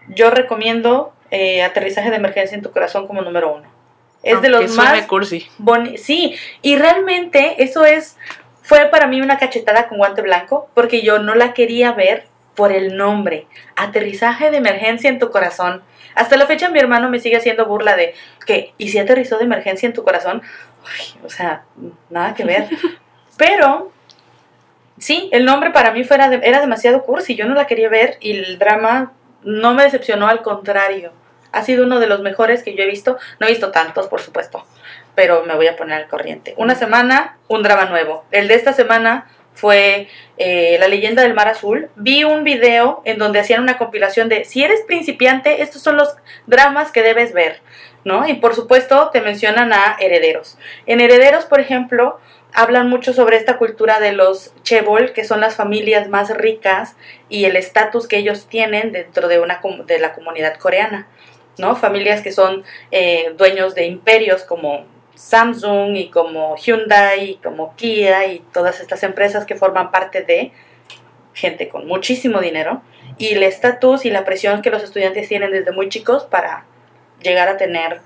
yo 0.09 0.31
recomiendo 0.31 1.13
eh, 1.31 1.63
Aterrizaje 1.63 2.11
de 2.11 2.17
Emergencia 2.17 2.55
en 2.57 2.63
tu 2.63 2.71
Corazón 2.73 3.07
como 3.07 3.23
número 3.23 3.55
uno. 3.55 3.70
Es 4.23 4.41
de 4.43 4.49
los 4.51 4.63
más 4.77 5.07
cursi. 5.07 5.47
Sí, 5.97 6.35
y 6.63 6.77
realmente 6.77 7.63
eso 7.63 7.85
es, 7.85 8.17
fue 8.63 8.87
para 8.87 9.07
mí 9.07 9.21
una 9.23 9.39
cachetada 9.39 9.89
con 9.89 9.99
guante 9.99 10.23
blanco, 10.23 10.69
porque 10.75 11.03
yo 11.03 11.19
no 11.19 11.35
la 11.35 11.55
quería 11.55 11.93
ver 11.93 12.27
por 12.55 12.73
el 12.73 12.97
nombre, 12.97 13.47
aterrizaje 13.77 14.51
de 14.51 14.59
emergencia 14.59 15.09
en 15.09 15.19
tu 15.19 15.31
corazón. 15.31 15.83
Hasta 16.15 16.37
la 16.37 16.47
fecha 16.47 16.69
mi 16.69 16.79
hermano 16.81 17.09
me 17.09 17.21
sigue 17.21 17.37
haciendo 17.37 17.65
burla 17.67 17.97
de 17.97 18.15
que, 18.45 18.75
¿y 18.77 18.89
si 18.89 18.99
aterrizó 18.99 19.39
de 19.39 19.45
emergencia 19.45 19.87
en 19.87 19.93
tu 19.95 20.03
corazón? 20.05 20.43
O 21.25 21.31
sea, 21.31 21.63
nada 22.11 22.35
que 22.35 22.45
ver. 22.45 22.69
Pero, 23.39 23.91
sí, 24.99 25.31
el 25.33 25.45
nombre 25.47 25.71
para 25.71 25.93
mí 25.93 26.05
fuera 26.05 26.29
de- 26.29 26.41
era 26.47 26.61
demasiado 26.61 27.03
cursi, 27.05 27.37
yo 27.37 27.47
no 27.47 27.55
la 27.55 27.67
quería 27.67 27.89
ver 27.89 28.19
y 28.21 28.33
el 28.33 28.59
drama 28.59 29.13
no 29.43 29.73
me 29.73 29.85
decepcionó, 29.85 30.27
al 30.29 30.43
contrario. 30.43 31.13
Ha 31.53 31.63
sido 31.63 31.85
uno 31.85 32.01
de 32.01 32.07
los 32.07 32.21
mejores 32.21 32.63
que 32.63 32.75
yo 32.75 32.83
he 32.83 32.87
visto. 32.87 33.19
No 33.39 33.47
he 33.47 33.51
visto 33.51 33.71
tantos, 33.71 34.09
por 34.09 34.21
supuesto, 34.21 34.65
pero 35.15 35.45
me 35.45 35.55
voy 35.55 35.67
a 35.67 35.77
poner 35.77 36.03
al 36.03 36.09
corriente. 36.09 36.55
Una 36.57 36.75
semana, 36.75 37.39
un 37.49 37.63
drama 37.63 37.87
nuevo. 37.87 38.25
El 38.31 38.49
de 38.49 38.55
esta 38.55 38.73
semana 38.73 39.27
fue 39.55 40.09
eh, 40.39 40.79
La 40.81 40.89
leyenda 40.89 41.23
del 41.23 41.35
mar 41.35 41.49
azul. 41.49 41.91
Vi 41.97 42.25
un 42.25 42.45
video 42.45 43.03
en 43.05 43.19
donde 43.19 43.41
hacían 43.41 43.63
una 43.63 43.79
compilación 43.79 44.29
de 44.29 44.45
si 44.45 44.65
eres 44.65 44.81
principiante, 44.87 45.63
estos 45.63 45.83
son 45.83 45.97
los 45.97 46.15
dramas 46.47 46.93
que 46.93 47.03
debes 47.03 47.33
ver, 47.33 47.61
¿no? 48.05 48.27
Y 48.27 48.35
por 48.35 48.55
supuesto 48.55 49.11
te 49.13 49.21
mencionan 49.21 49.73
a 49.73 49.97
herederos. 50.01 50.57
En 50.87 51.01
herederos, 51.01 51.45
por 51.45 51.61
ejemplo, 51.61 52.19
hablan 52.55 52.89
mucho 52.89 53.13
sobre 53.13 53.37
esta 53.37 53.59
cultura 53.59 54.01
de 54.01 54.13
los 54.13 54.53
chebol, 54.63 55.13
que 55.13 55.25
son 55.25 55.41
las 55.41 55.57
familias 55.57 56.09
más 56.09 56.31
ricas 56.31 56.97
y 57.29 57.45
el 57.45 57.57
estatus 57.57 58.09
que 58.09 58.19
ellos 58.19 58.47
tienen 58.49 58.93
dentro 58.93 59.29
de, 59.29 59.41
una, 59.41 59.61
de 59.87 59.99
la 59.99 60.13
comunidad 60.13 60.57
coreana, 60.57 61.07
¿no? 61.59 61.77
Familias 61.77 62.23
que 62.23 62.33
son 62.33 62.65
eh, 62.91 63.35
dueños 63.37 63.75
de 63.75 63.87
imperios 63.87 64.45
como 64.45 64.85
Samsung 65.15 65.97
y 65.97 66.09
como 66.09 66.57
Hyundai 66.57 67.31
y 67.31 67.35
como 67.37 67.77
Kia 67.77 68.27
y 68.27 68.41
todas 68.53 68.81
estas 68.81 69.03
empresas 69.03 69.45
que 69.45 69.55
forman 69.55 69.91
parte 69.91 70.23
de 70.23 70.53
gente 71.35 71.69
con 71.69 71.87
muchísimo 71.87 72.41
dinero 72.41 72.83
y 73.19 73.35
el 73.35 73.43
estatus 73.43 74.07
y 74.07 74.11
la 74.11 74.25
presión 74.25 74.63
que 74.63 74.71
los 74.71 74.83
estudiantes 74.83 75.29
tienen 75.29 75.51
desde 75.51 75.73
muy 75.73 75.89
chicos 75.89 76.25
para 76.25 76.65
llegar 77.23 77.49
a 77.49 77.57
tener 77.57 78.01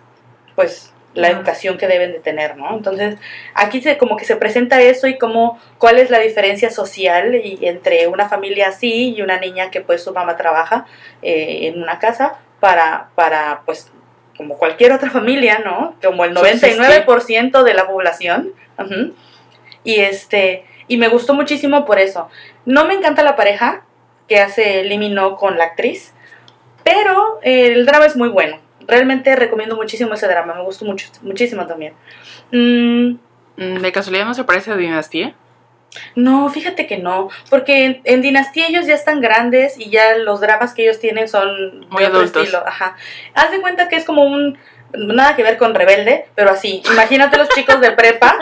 pues 0.56 0.92
la 1.14 1.28
educación 1.28 1.78
que 1.78 1.86
deben 1.86 2.12
de 2.12 2.18
tener, 2.18 2.56
¿no? 2.56 2.74
Entonces, 2.74 3.16
aquí 3.54 3.80
se 3.80 3.96
como 3.98 4.16
que 4.16 4.24
se 4.24 4.34
presenta 4.34 4.82
eso 4.82 5.06
y 5.06 5.16
como 5.16 5.60
cuál 5.78 5.98
es 5.98 6.10
la 6.10 6.18
diferencia 6.18 6.70
social 6.70 7.36
y 7.36 7.58
entre 7.62 8.08
una 8.08 8.28
familia 8.28 8.68
así 8.68 9.14
y 9.14 9.22
una 9.22 9.38
niña 9.38 9.70
que 9.70 9.80
pues 9.80 10.02
su 10.02 10.12
mamá 10.12 10.36
trabaja 10.36 10.86
eh, 11.22 11.68
en 11.68 11.80
una 11.80 12.00
casa 12.00 12.38
para, 12.64 13.10
para 13.14 13.60
pues 13.66 13.92
como 14.38 14.56
cualquier 14.56 14.92
otra 14.92 15.10
familia, 15.10 15.58
¿no? 15.62 15.96
Como 16.02 16.24
el 16.24 16.34
Subsistir. 16.34 16.78
99% 16.78 17.62
de 17.62 17.74
la 17.74 17.86
población. 17.86 18.54
Y 19.84 19.96
este, 19.96 20.64
y 20.88 20.96
me 20.96 21.08
gustó 21.08 21.34
muchísimo 21.34 21.84
por 21.84 21.98
eso. 21.98 22.30
No 22.64 22.86
me 22.86 22.94
encanta 22.94 23.22
la 23.22 23.36
pareja 23.36 23.84
que 24.28 24.38
hace 24.40 24.82
Limino 24.84 25.36
con 25.36 25.58
la 25.58 25.64
actriz, 25.64 26.14
pero 26.82 27.38
el 27.42 27.84
drama 27.84 28.06
es 28.06 28.16
muy 28.16 28.30
bueno. 28.30 28.58
Realmente 28.86 29.36
recomiendo 29.36 29.76
muchísimo 29.76 30.14
ese 30.14 30.26
drama, 30.26 30.54
me 30.54 30.62
gustó 30.62 30.86
mucho, 30.86 31.08
muchísimo 31.20 31.66
también. 31.66 31.92
Mm, 32.50 33.16
Mm, 33.56 33.78
¿De 33.78 33.92
casualidad 33.92 34.24
no 34.26 34.34
se 34.34 34.44
parece 34.44 34.70
a 34.72 34.76
Dinastía? 34.76 35.34
No, 36.14 36.48
fíjate 36.48 36.86
que 36.86 36.98
no, 36.98 37.28
porque 37.50 37.84
en, 37.84 38.00
en 38.04 38.22
Dinastía 38.22 38.66
ellos 38.68 38.86
ya 38.86 38.94
están 38.94 39.20
grandes 39.20 39.78
y 39.78 39.90
ya 39.90 40.16
los 40.16 40.40
dramas 40.40 40.74
que 40.74 40.82
ellos 40.82 40.98
tienen 40.98 41.28
son 41.28 41.80
de 41.80 41.86
Muy 41.88 42.04
otro 42.04 42.18
adultos. 42.18 42.42
estilo. 42.42 42.66
Ajá. 42.66 42.96
Haz 43.34 43.50
de 43.50 43.60
cuenta 43.60 43.88
que 43.88 43.96
es 43.96 44.04
como 44.04 44.24
un 44.24 44.58
nada 44.96 45.34
que 45.36 45.42
ver 45.42 45.56
con 45.56 45.74
rebelde, 45.74 46.26
pero 46.34 46.50
así. 46.50 46.82
Imagínate 46.92 47.36
los 47.36 47.48
chicos 47.48 47.80
de 47.80 47.92
prepa, 47.92 48.36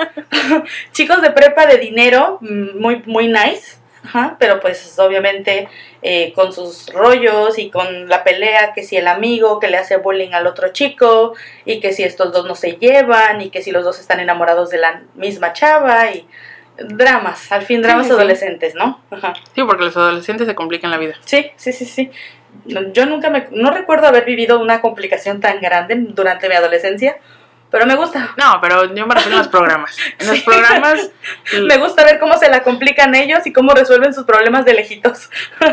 chicos 0.92 1.22
de 1.22 1.30
prepa 1.30 1.66
de 1.66 1.78
dinero, 1.78 2.38
mm, 2.40 2.78
muy 2.78 3.02
muy 3.06 3.28
nice. 3.28 3.80
Ajá, 4.04 4.36
pero 4.40 4.58
pues 4.58 4.98
obviamente 4.98 5.68
eh, 6.02 6.32
con 6.34 6.52
sus 6.52 6.92
rollos 6.92 7.56
y 7.56 7.70
con 7.70 8.08
la 8.08 8.24
pelea, 8.24 8.72
que 8.74 8.82
si 8.82 8.96
el 8.96 9.06
amigo 9.06 9.60
que 9.60 9.68
le 9.68 9.76
hace 9.76 9.96
bullying 9.96 10.32
al 10.32 10.48
otro 10.48 10.70
chico 10.72 11.34
y 11.64 11.78
que 11.78 11.92
si 11.92 12.02
estos 12.02 12.32
dos 12.32 12.44
no 12.44 12.56
se 12.56 12.72
llevan 12.72 13.40
y 13.42 13.50
que 13.50 13.62
si 13.62 13.70
los 13.70 13.84
dos 13.84 14.00
están 14.00 14.18
enamorados 14.18 14.70
de 14.70 14.78
la 14.78 15.02
misma 15.14 15.52
chava 15.52 16.10
y 16.10 16.26
dramas, 16.78 17.50
al 17.52 17.62
fin 17.62 17.82
dramas 17.82 18.04
sí, 18.06 18.10
sí. 18.10 18.16
adolescentes, 18.16 18.74
¿no? 18.74 19.00
Ajá. 19.10 19.34
Sí, 19.54 19.62
porque 19.64 19.84
los 19.84 19.96
adolescentes 19.96 20.46
se 20.46 20.54
complican 20.54 20.90
la 20.90 20.98
vida. 20.98 21.14
Sí, 21.24 21.50
sí, 21.56 21.72
sí, 21.72 21.84
sí. 21.84 22.10
Yo 22.92 23.06
nunca 23.06 23.30
me, 23.30 23.48
no 23.50 23.70
recuerdo 23.70 24.06
haber 24.06 24.24
vivido 24.24 24.60
una 24.60 24.80
complicación 24.80 25.40
tan 25.40 25.60
grande 25.60 25.94
durante 25.98 26.48
mi 26.48 26.54
adolescencia, 26.54 27.16
pero 27.70 27.86
me 27.86 27.94
gusta. 27.94 28.34
No, 28.36 28.58
pero 28.60 28.94
yo 28.94 29.06
me 29.06 29.14
refiero 29.14 29.36
a 29.36 29.40
los 29.40 29.48
programas. 29.48 29.96
En 30.18 30.26
los 30.26 30.36
Sí. 30.36 30.42
programas. 30.44 31.10
Me 31.66 31.78
gusta 31.78 32.04
ver 32.04 32.18
cómo 32.18 32.36
se 32.36 32.50
la 32.50 32.62
complican 32.62 33.14
ellos 33.14 33.46
y 33.46 33.52
cómo 33.52 33.72
resuelven 33.72 34.12
sus 34.12 34.24
problemas 34.24 34.64
de 34.64 34.74
lejitos. 34.74 35.30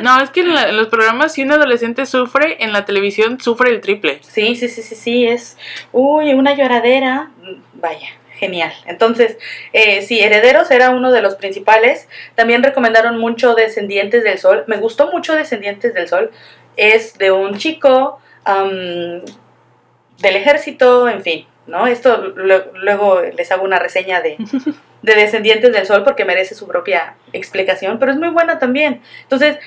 No, 0.00 0.22
es 0.22 0.30
que 0.30 0.40
en, 0.40 0.54
la- 0.54 0.70
en 0.70 0.76
los 0.78 0.86
programas, 0.86 1.34
si 1.34 1.42
un 1.42 1.52
adolescente 1.52 2.06
sufre, 2.06 2.64
en 2.64 2.72
la 2.72 2.86
televisión 2.86 3.38
sufre 3.38 3.68
el 3.68 3.82
triple. 3.82 4.20
Sí, 4.22 4.56
sí, 4.56 4.68
sí, 4.70 4.80
sí, 4.82 4.94
sí, 4.94 5.26
es, 5.26 5.58
uy, 5.92 6.32
una 6.32 6.54
lloradera, 6.54 7.28
vaya, 7.74 8.08
genial. 8.42 8.72
Entonces, 8.86 9.38
eh, 9.72 10.02
sí, 10.02 10.18
Herederos 10.20 10.68
era 10.72 10.90
uno 10.90 11.12
de 11.12 11.22
los 11.22 11.36
principales. 11.36 12.08
También 12.34 12.64
recomendaron 12.64 13.16
mucho 13.16 13.54
Descendientes 13.54 14.24
del 14.24 14.40
Sol. 14.40 14.64
Me 14.66 14.78
gustó 14.78 15.12
mucho 15.12 15.36
Descendientes 15.36 15.94
del 15.94 16.08
Sol. 16.08 16.32
Es 16.76 17.16
de 17.18 17.30
un 17.30 17.56
chico 17.56 18.18
del 20.18 20.36
ejército, 20.36 21.08
en 21.08 21.22
fin, 21.22 21.46
¿no? 21.68 21.86
Esto 21.86 22.16
lo- 22.34 22.72
luego 22.74 23.22
les 23.22 23.52
hago 23.52 23.62
una 23.64 23.78
reseña 23.78 24.20
de, 24.20 24.36
de 25.02 25.14
Descendientes 25.14 25.72
del 25.72 25.86
Sol 25.86 26.02
porque 26.02 26.24
merece 26.24 26.56
su 26.56 26.66
propia 26.66 27.14
explicación, 27.32 28.00
pero 28.00 28.10
es 28.10 28.18
muy 28.18 28.28
buena 28.30 28.58
también. 28.58 29.02
Entonces, 29.22 29.58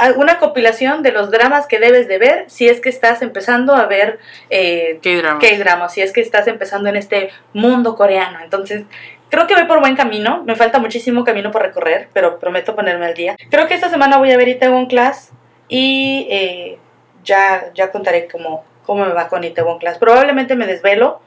a- 0.00 0.12
una 0.12 0.38
compilación 0.38 1.02
de 1.02 1.12
los 1.12 1.30
dramas 1.30 1.66
que 1.66 1.78
debes 1.78 2.08
de 2.08 2.18
ver 2.18 2.44
si 2.48 2.68
es 2.68 2.80
que 2.80 2.88
estás 2.88 3.22
empezando 3.22 3.74
a 3.74 3.86
ver 3.86 4.18
eh, 4.50 4.98
Qué 5.02 5.16
drama. 5.18 5.38
K-drama, 5.40 5.88
si 5.88 6.00
es 6.00 6.12
que 6.12 6.20
estás 6.20 6.46
empezando 6.46 6.88
en 6.88 6.96
este 6.96 7.30
mundo 7.52 7.94
coreano. 7.96 8.38
Entonces, 8.42 8.84
creo 9.28 9.46
que 9.46 9.54
voy 9.54 9.64
por 9.64 9.80
buen 9.80 9.96
camino. 9.96 10.42
Me 10.44 10.56
falta 10.56 10.78
muchísimo 10.78 11.24
camino 11.24 11.50
por 11.50 11.62
recorrer, 11.62 12.08
pero 12.12 12.38
prometo 12.38 12.74
ponerme 12.74 13.06
al 13.06 13.14
día. 13.14 13.36
Creo 13.50 13.66
que 13.68 13.74
esta 13.74 13.90
semana 13.90 14.18
voy 14.18 14.32
a 14.32 14.36
ver 14.36 14.48
Itaewon 14.48 14.86
Class 14.86 15.32
y 15.68 16.26
eh, 16.30 16.78
ya, 17.24 17.70
ya 17.74 17.90
contaré 17.92 18.26
cómo, 18.26 18.64
cómo 18.84 19.04
me 19.04 19.12
va 19.12 19.28
con 19.28 19.44
Itaewon 19.44 19.78
Class. 19.78 19.98
Probablemente 19.98 20.56
me 20.56 20.66
desvelo 20.66 21.20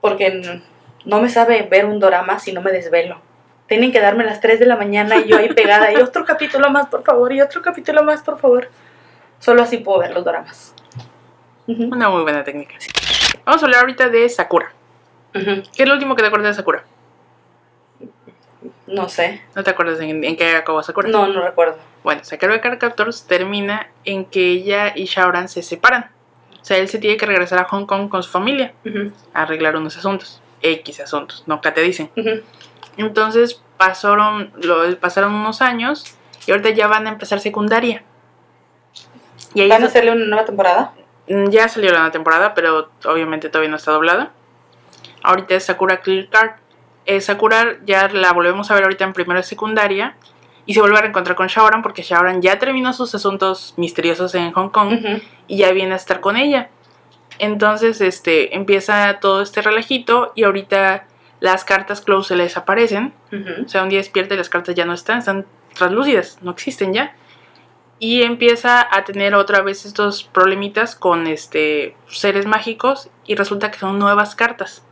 porque 0.00 0.60
no 1.04 1.20
me 1.20 1.28
sabe 1.28 1.62
ver 1.62 1.84
un 1.86 2.00
drama 2.00 2.38
si 2.38 2.52
no 2.52 2.60
me 2.60 2.72
desvelo. 2.72 3.20
Tienen 3.68 3.92
que 3.92 4.00
darme 4.00 4.24
las 4.24 4.40
3 4.40 4.58
de 4.60 4.66
la 4.66 4.76
mañana 4.76 5.16
y 5.16 5.28
yo 5.28 5.38
ahí 5.38 5.48
pegada 5.52 5.92
y 5.92 5.96
otro 5.96 6.24
capítulo 6.24 6.70
más, 6.70 6.88
por 6.88 7.04
favor, 7.04 7.32
y 7.32 7.40
otro 7.40 7.62
capítulo 7.62 8.02
más, 8.02 8.22
por 8.22 8.38
favor. 8.38 8.68
Solo 9.38 9.62
así 9.62 9.78
puedo 9.78 10.00
ver 10.00 10.12
los 10.12 10.24
dramas. 10.24 10.74
Una 11.66 12.08
muy 12.08 12.22
buena 12.22 12.44
técnica. 12.44 12.74
Vamos 13.44 13.62
a 13.62 13.66
hablar 13.66 13.80
ahorita 13.80 14.08
de 14.08 14.28
Sakura. 14.28 14.72
¿Qué 15.32 15.62
es 15.82 15.88
lo 15.88 15.94
último 15.94 16.14
que 16.14 16.22
te 16.22 16.28
acuerdas 16.28 16.50
de 16.56 16.60
Sakura? 16.60 16.84
No 18.86 19.08
sé. 19.08 19.42
¿No 19.54 19.64
te 19.64 19.70
acuerdas 19.70 20.00
en, 20.00 20.22
en 20.22 20.36
qué 20.36 20.54
acabó 20.56 20.82
Sakura? 20.82 21.08
No, 21.08 21.26
no 21.26 21.42
recuerdo. 21.42 21.78
Bueno, 22.04 22.22
Sakura 22.24 22.60
Card 22.60 22.78
Captors 22.78 23.26
termina 23.26 23.88
en 24.04 24.24
que 24.24 24.50
ella 24.50 24.92
y 24.94 25.04
Shaoran 25.04 25.48
se 25.48 25.62
separan. 25.62 26.10
O 26.60 26.64
sea, 26.64 26.76
él 26.76 26.88
se 26.88 26.98
tiene 26.98 27.16
que 27.16 27.26
regresar 27.26 27.58
a 27.58 27.64
Hong 27.64 27.86
Kong 27.86 28.08
con 28.08 28.22
su 28.22 28.30
familia 28.30 28.72
a 29.32 29.42
arreglar 29.42 29.76
unos 29.76 29.96
asuntos. 29.96 30.40
X 30.60 31.00
asuntos, 31.00 31.44
que 31.60 31.70
te 31.72 31.80
dicen. 31.80 32.10
ujú. 32.16 32.42
Entonces 32.96 33.62
pasaron, 33.76 34.52
lo, 34.62 34.96
pasaron 34.98 35.34
unos 35.34 35.62
años 35.62 36.16
y 36.46 36.50
ahorita 36.50 36.70
ya 36.70 36.86
van 36.86 37.06
a 37.06 37.10
empezar 37.10 37.40
secundaria. 37.40 38.04
Y 39.54 39.62
ahí 39.62 39.68
¿Van 39.68 39.82
a 39.82 39.86
hacerle 39.86 40.12
una 40.12 40.24
nueva 40.26 40.44
temporada? 40.44 40.92
Mm, 41.28 41.50
Ya 41.50 41.68
salió 41.68 41.90
la 41.90 41.98
nueva 41.98 42.12
temporada, 42.12 42.54
pero 42.54 42.90
obviamente 43.04 43.48
todavía 43.48 43.70
no 43.70 43.76
está 43.76 43.92
doblada. 43.92 44.30
Ahorita 45.22 45.54
es 45.54 45.64
Sakura 45.64 46.00
Clear 46.00 46.28
Card. 46.28 46.50
Eh, 47.06 47.20
Sakura 47.20 47.78
ya 47.84 48.08
la 48.08 48.32
volvemos 48.32 48.70
a 48.70 48.74
ver 48.74 48.84
ahorita 48.84 49.04
en 49.04 49.12
primero 49.12 49.38
de 49.38 49.44
secundaria. 49.44 50.16
Y 50.64 50.74
se 50.74 50.80
vuelve 50.80 50.98
a 50.98 51.00
reencontrar 51.02 51.34
con 51.36 51.48
Shaoran 51.48 51.82
porque 51.82 52.02
Shaoran 52.02 52.40
ya 52.40 52.58
terminó 52.60 52.92
sus 52.92 53.14
asuntos 53.16 53.74
misteriosos 53.76 54.32
en 54.36 54.52
Hong 54.52 54.68
Kong 54.68 55.20
y 55.48 55.56
ya 55.56 55.72
viene 55.72 55.94
a 55.94 55.96
estar 55.96 56.20
con 56.20 56.36
ella. 56.36 56.70
Entonces, 57.40 58.00
este, 58.00 58.54
empieza 58.54 59.18
todo 59.20 59.42
este 59.42 59.60
relajito 59.60 60.30
y 60.36 60.44
ahorita 60.44 61.06
las 61.42 61.64
cartas 61.64 62.00
close 62.00 62.28
se 62.28 62.36
le 62.36 62.44
desaparecen. 62.44 63.12
Ujú. 63.32 63.64
O 63.66 63.68
sea, 63.68 63.82
un 63.82 63.88
día 63.88 63.98
despierta 63.98 64.34
y 64.34 64.36
las 64.36 64.48
cartas 64.48 64.76
ya 64.76 64.84
no 64.84 64.94
están, 64.94 65.18
están 65.18 65.44
translúcidas, 65.74 66.38
no 66.40 66.52
existen 66.52 66.94
ya. 66.94 67.16
Y 67.98 68.22
empieza 68.22 68.86
a 68.88 69.04
tener 69.04 69.34
otra 69.34 69.60
vez 69.60 69.84
estos 69.84 70.22
problemitas 70.22 70.94
con 70.94 71.26
este 71.26 71.96
seres 72.06 72.46
mágicos 72.46 73.10
y 73.26 73.34
resulta 73.34 73.72
que 73.72 73.80
son 73.80 73.98
nuevas 73.98 74.36
cartas. 74.36 74.84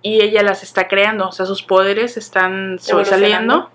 Y 0.00 0.22
ella 0.22 0.42
las 0.42 0.62
está 0.62 0.88
creando, 0.88 1.28
o 1.28 1.32
sea, 1.32 1.44
sus 1.44 1.62
poderes 1.62 2.16
están 2.16 2.78
sobresaliendo 2.80 3.70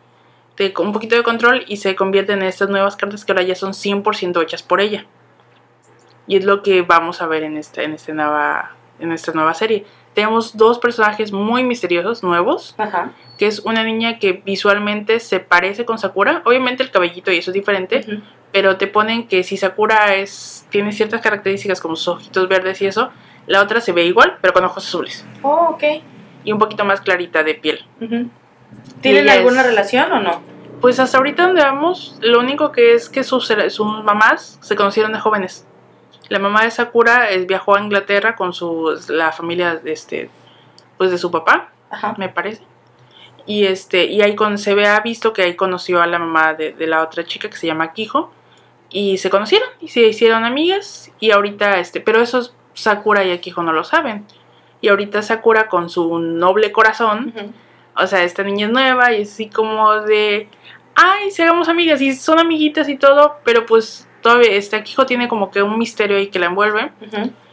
de 0.57 0.73
un 0.79 0.91
poquito 0.91 1.15
de 1.15 1.21
control 1.21 1.65
y 1.67 1.77
se 1.77 1.95
convierten 1.95 2.39
en 2.39 2.47
estas 2.47 2.69
nuevas 2.69 2.95
cartas 2.95 3.23
que 3.23 3.31
ahora 3.31 3.43
ya 3.43 3.53
son 3.53 3.73
100% 3.73 4.41
hechas 4.41 4.63
por 4.63 4.81
ella. 4.81 5.05
Y 6.25 6.35
es 6.35 6.45
lo 6.45 6.63
que 6.63 6.81
vamos 6.81 7.21
a 7.21 7.27
ver 7.27 7.43
en 7.43 7.57
esta, 7.57 7.83
en 7.83 7.93
esta, 7.93 8.11
nueva, 8.13 8.71
en 8.99 9.11
esta 9.11 9.31
nueva 9.33 9.53
serie. 9.53 9.85
Tenemos 10.17 10.57
dos 10.57 10.79
personajes 10.79 11.31
muy 11.31 11.63
misteriosos, 11.63 12.23
nuevos, 12.23 12.73
Ajá. 12.79 13.11
que 13.37 13.45
es 13.45 13.59
una 13.59 13.83
niña 13.83 14.17
que 14.17 14.41
visualmente 14.43 15.19
se 15.19 15.39
parece 15.39 15.85
con 15.85 15.99
Sakura. 15.99 16.41
Obviamente 16.43 16.81
el 16.81 16.89
cabellito 16.89 17.31
y 17.31 17.37
eso 17.37 17.51
es 17.51 17.53
diferente, 17.53 18.03
pero 18.51 18.77
te 18.77 18.87
ponen 18.87 19.27
que 19.27 19.43
si 19.43 19.57
Sakura 19.57 20.15
es 20.15 20.65
tiene 20.71 20.91
ciertas 20.91 21.21
características 21.21 21.79
como 21.79 21.95
sus 21.95 22.07
ojitos 22.07 22.49
verdes 22.49 22.81
y 22.81 22.87
eso, 22.87 23.11
la 23.45 23.61
otra 23.61 23.79
se 23.79 23.91
ve 23.91 24.05
igual, 24.05 24.39
pero 24.41 24.53
con 24.53 24.65
ojos 24.65 24.87
azules 24.87 25.23
Oh, 25.43 25.67
ok. 25.75 25.83
y 26.43 26.51
un 26.51 26.57
poquito 26.57 26.83
más 26.83 26.99
clarita 27.01 27.43
de 27.43 27.53
piel. 27.53 27.85
Ujú. 28.01 28.27
¿Tienen 29.01 29.29
alguna 29.29 29.61
es- 29.61 29.67
relación 29.67 30.11
o 30.13 30.19
no? 30.19 30.41
Pues 30.81 30.99
hasta 30.99 31.19
ahorita 31.19 31.45
donde 31.45 31.61
vamos, 31.61 32.17
lo 32.21 32.39
único 32.39 32.71
que 32.71 32.95
es 32.95 33.07
que 33.07 33.23
sus, 33.23 33.53
sus 33.69 34.03
mamás 34.03 34.57
se 34.63 34.75
conocieron 34.75 35.11
de 35.13 35.19
jóvenes. 35.19 35.67
La 36.29 36.39
mamá 36.39 36.63
de 36.63 36.71
Sakura 36.71 37.31
eh, 37.31 37.45
viajó 37.45 37.75
a 37.75 37.81
Inglaterra 37.81 38.35
con 38.35 38.53
su, 38.53 38.97
la 39.09 39.31
familia 39.31 39.75
de 39.75 39.91
este, 39.91 40.29
pues 40.97 41.11
de 41.11 41.17
su 41.17 41.31
papá, 41.31 41.71
Ajá. 41.89 42.15
me 42.17 42.29
parece. 42.29 42.63
Y 43.45 43.65
este, 43.65 44.05
y 44.05 44.21
ahí 44.21 44.35
con, 44.35 44.57
se 44.57 44.75
ve 44.75 44.87
ha 44.87 44.99
visto 44.99 45.31
que 45.31 45.43
ahí 45.43 45.55
conoció 45.55 46.01
a 46.01 46.07
la 46.07 46.19
mamá 46.19 46.53
de, 46.53 46.73
de 46.73 46.87
la 46.87 47.01
otra 47.01 47.23
chica 47.25 47.49
que 47.49 47.55
se 47.57 47.67
llama 47.67 47.93
Kijo. 47.93 48.31
Y 48.89 49.17
se 49.17 49.29
conocieron 49.29 49.67
y 49.81 49.89
se 49.89 50.01
hicieron 50.01 50.43
amigas. 50.43 51.11
Y 51.19 51.31
ahorita, 51.31 51.79
este, 51.79 52.01
pero 52.01 52.21
esos 52.21 52.53
Sakura 52.73 53.23
y 53.25 53.37
Kijo 53.39 53.63
no 53.63 53.73
lo 53.73 53.83
saben. 53.83 54.25
Y 54.81 54.89
ahorita 54.89 55.21
Sakura 55.21 55.67
con 55.67 55.89
su 55.89 56.19
noble 56.19 56.71
corazón 56.71 57.33
o 57.97 58.07
sea, 58.07 58.23
esta 58.23 58.43
niña 58.43 58.67
es 58.67 58.71
nueva 58.71 59.13
y 59.13 59.21
es 59.23 59.33
así 59.33 59.49
como 59.49 60.01
de, 60.01 60.47
ay, 60.95 61.31
seamos 61.31 61.67
amigas 61.67 61.99
y 62.01 62.13
son 62.13 62.39
amiguitas 62.39 62.87
y 62.89 62.97
todo, 62.97 63.37
pero 63.43 63.65
pues 63.65 64.06
todavía 64.27 64.51
este 64.51 64.75
Akijo 64.75 65.05
tiene 65.05 65.29
como 65.29 65.51
que 65.51 65.61
un 65.61 65.77
misterio 65.77 66.17
ahí 66.17 66.27
que 66.27 66.37
la 66.37 66.47
envuelve 66.47 66.91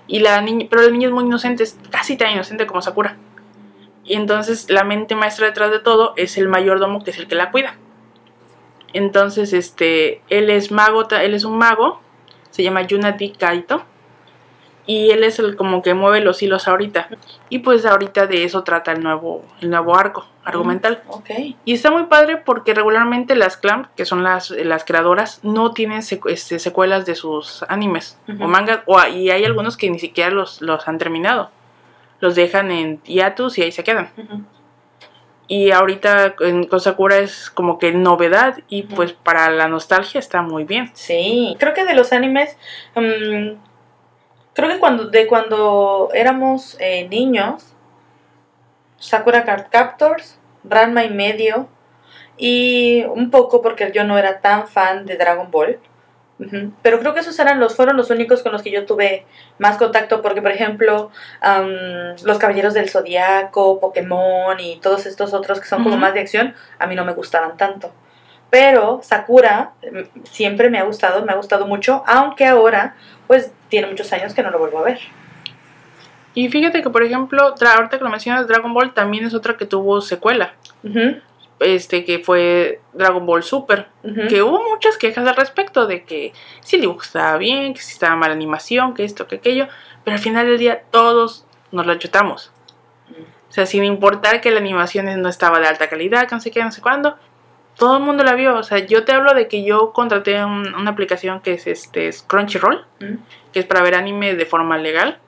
y 0.08 0.18
la 0.18 0.40
niña, 0.40 0.66
pero 0.68 0.82
la 0.82 0.90
niña 0.90 1.06
es 1.06 1.14
muy 1.14 1.22
inocente, 1.22 1.62
es 1.62 1.78
casi 1.88 2.16
tan 2.16 2.32
inocente 2.32 2.66
como 2.66 2.82
Sakura. 2.82 3.16
Y 4.02 4.14
entonces 4.14 4.68
la 4.68 4.82
mente 4.82 5.14
maestra 5.14 5.46
detrás 5.46 5.70
de 5.70 5.78
todo 5.78 6.14
es 6.16 6.36
el 6.36 6.48
mayordomo 6.48 7.04
que 7.04 7.12
es 7.12 7.18
el 7.18 7.28
que 7.28 7.36
la 7.36 7.52
cuida. 7.52 7.76
Entonces, 8.92 9.52
este, 9.52 10.20
él 10.30 10.50
es 10.50 10.72
mago, 10.72 11.08
él 11.10 11.34
es 11.34 11.44
un 11.44 11.58
mago, 11.58 12.00
se 12.50 12.64
llama 12.64 12.82
Yunati 12.82 13.30
Kaito. 13.30 13.84
Y 14.86 15.10
él 15.12 15.24
es 15.24 15.38
el 15.38 15.56
como 15.56 15.80
que 15.82 15.94
mueve 15.94 16.20
los 16.20 16.42
hilos 16.42 16.68
ahorita. 16.68 17.08
Y 17.48 17.60
pues 17.60 17.86
ahorita 17.86 18.26
de 18.26 18.44
eso 18.44 18.64
trata 18.64 18.92
el 18.92 19.02
nuevo, 19.02 19.42
el 19.62 19.70
nuevo 19.70 19.96
arco 19.96 20.26
argumental. 20.44 21.02
Ok. 21.08 21.30
Y 21.64 21.72
está 21.72 21.90
muy 21.90 22.04
padre 22.04 22.36
porque 22.36 22.74
regularmente 22.74 23.34
las 23.34 23.56
Clamp, 23.56 23.86
que 23.96 24.04
son 24.04 24.22
las, 24.22 24.50
las 24.50 24.84
creadoras, 24.84 25.40
no 25.42 25.72
tienen 25.72 26.02
secu- 26.02 26.30
este, 26.30 26.58
secuelas 26.58 27.06
de 27.06 27.14
sus 27.14 27.64
animes 27.68 28.18
o 28.28 28.46
mangas. 28.46 28.80
O, 28.84 29.02
y 29.06 29.30
hay 29.30 29.44
algunos 29.46 29.78
que 29.78 29.88
ni 29.88 29.98
siquiera 29.98 30.30
los, 30.30 30.60
los 30.60 30.86
han 30.86 30.98
terminado. 30.98 31.50
Los 32.20 32.34
dejan 32.34 32.70
en 32.70 33.02
hiatus 33.04 33.56
y 33.56 33.62
ahí 33.62 33.72
se 33.72 33.84
quedan. 33.84 34.10
Y 35.46 35.70
ahorita 35.72 36.34
en, 36.40 36.64
con 36.66 36.80
Sakura 36.80 37.18
es 37.18 37.50
como 37.50 37.78
que 37.78 37.92
novedad 37.92 38.58
y 38.68 38.82
pues 38.84 39.12
para 39.12 39.50
la 39.50 39.68
nostalgia 39.68 40.18
está 40.18 40.40
muy 40.42 40.64
bien. 40.64 40.90
Sí. 40.94 41.54
Creo 41.58 41.74
que 41.74 41.84
de 41.84 41.94
los 41.94 42.12
animes. 42.12 42.56
mm, 42.94 43.52
creo 44.54 44.68
que 44.70 44.78
cuando 44.78 45.08
de 45.08 45.26
cuando 45.26 46.08
éramos 46.14 46.76
eh, 46.80 47.08
niños. 47.08 47.72
Sakura 48.98 49.44
Card 49.44 49.66
Captors, 49.70 50.38
Ranma 50.64 51.04
y 51.04 51.10
medio. 51.10 51.68
Y 52.36 53.04
un 53.04 53.30
poco 53.30 53.60
porque 53.60 53.92
yo 53.92 54.04
no 54.04 54.18
era 54.18 54.40
tan 54.40 54.66
fan 54.66 55.04
de 55.06 55.16
Dragon 55.16 55.50
Ball. 55.50 55.78
Pero 56.82 56.98
creo 56.98 57.14
que 57.14 57.20
esos 57.20 57.38
eran 57.38 57.60
los, 57.60 57.76
fueron 57.76 57.96
los 57.96 58.10
únicos 58.10 58.42
con 58.42 58.50
los 58.50 58.62
que 58.62 58.72
yo 58.72 58.84
tuve 58.86 59.24
más 59.58 59.76
contacto. 59.76 60.20
Porque, 60.20 60.42
por 60.42 60.50
ejemplo, 60.50 61.10
am, 61.40 62.16
Los 62.24 62.38
Caballeros 62.38 62.74
del 62.74 62.90
Zodiaco, 62.90 63.78
Pokémon 63.80 64.58
y 64.58 64.80
todos 64.80 65.06
estos 65.06 65.32
otros 65.32 65.60
que 65.60 65.66
son 65.66 65.84
como 65.84 65.96
más 65.96 66.12
de 66.12 66.20
acción, 66.20 66.54
a 66.78 66.86
mí 66.86 66.96
no 66.96 67.04
me 67.04 67.12
gustaban 67.12 67.56
tanto. 67.56 67.92
Pero 68.54 69.00
Sakura 69.02 69.72
mm, 69.82 70.22
siempre 70.30 70.70
me 70.70 70.78
ha 70.78 70.84
gustado, 70.84 71.24
me 71.24 71.32
ha 71.32 71.34
gustado 71.34 71.66
mucho. 71.66 72.04
Aunque 72.06 72.46
ahora, 72.46 72.94
pues, 73.26 73.50
tiene 73.68 73.88
muchos 73.88 74.12
años 74.12 74.32
que 74.32 74.44
no 74.44 74.50
lo 74.52 74.60
vuelvo 74.60 74.78
a 74.78 74.82
ver. 74.82 75.00
Y 76.34 76.48
fíjate 76.48 76.80
que, 76.80 76.88
por 76.88 77.02
ejemplo, 77.02 77.52
ahorita 77.60 77.98
que 77.98 78.04
lo 78.04 78.10
mencionas, 78.10 78.46
Dragon 78.46 78.72
Ball 78.72 78.94
también 78.94 79.24
es 79.24 79.34
otra 79.34 79.56
que 79.56 79.66
tuvo 79.66 80.00
secuela. 80.00 80.54
Ujú, 80.84 81.16
Este, 81.58 82.04
que 82.04 82.20
fue 82.20 82.80
Dragon 82.92 83.26
Ball 83.26 83.42
Super. 83.42 83.88
ujú. 84.04 84.28
Que 84.28 84.40
hubo 84.42 84.62
muchas 84.70 84.98
quejas 84.98 85.26
al 85.26 85.34
respecto 85.34 85.88
de 85.88 86.04
que 86.04 86.32
si 86.60 86.76
el 86.76 86.82
dibujo 86.82 87.02
estaba 87.02 87.36
bien, 87.38 87.74
que 87.74 87.80
si 87.80 87.94
estaba 87.94 88.14
mala 88.14 88.34
animación, 88.34 88.94
que 88.94 89.02
esto, 89.02 89.26
que 89.26 89.34
aquello. 89.36 89.66
Pero 90.04 90.14
al 90.14 90.22
final 90.22 90.46
del 90.46 90.58
día 90.58 90.84
todos 90.92 91.44
nos 91.72 91.86
lo 91.86 91.96
chutamos. 91.96 92.52
O 93.48 93.52
sea, 93.52 93.66
sin 93.66 93.82
importar 93.82 94.40
que 94.40 94.52
la 94.52 94.58
animación 94.60 95.06
no 95.20 95.28
estaba 95.28 95.58
de 95.58 95.66
alta 95.66 95.88
calidad, 95.88 96.28
que 96.28 96.36
no 96.36 96.40
sé 96.40 96.52
qué, 96.52 96.62
no 96.62 96.70
sé 96.70 96.80
cuándo. 96.80 97.16
Todo 97.78 97.96
el 97.96 98.02
mundo 98.02 98.22
la 98.24 98.34
vio. 98.34 98.56
O 98.56 98.62
sea, 98.62 98.78
yo 98.78 99.04
te 99.04 99.12
hablo 99.12 99.34
de 99.34 99.48
que 99.48 99.64
yo 99.64 99.92
contraté 99.92 100.44
un- 100.44 100.74
una 100.74 100.90
aplicación 100.90 101.40
que 101.40 101.54
es 101.54 101.66
este 101.66 102.08
es 102.08 102.22
Crunchyroll, 102.22 102.84
que 103.52 103.60
es 103.60 103.66
para 103.66 103.82
ver 103.82 103.94
anime 103.94 104.34
de 104.34 104.46
forma 104.46 104.78
legal. 104.78 105.18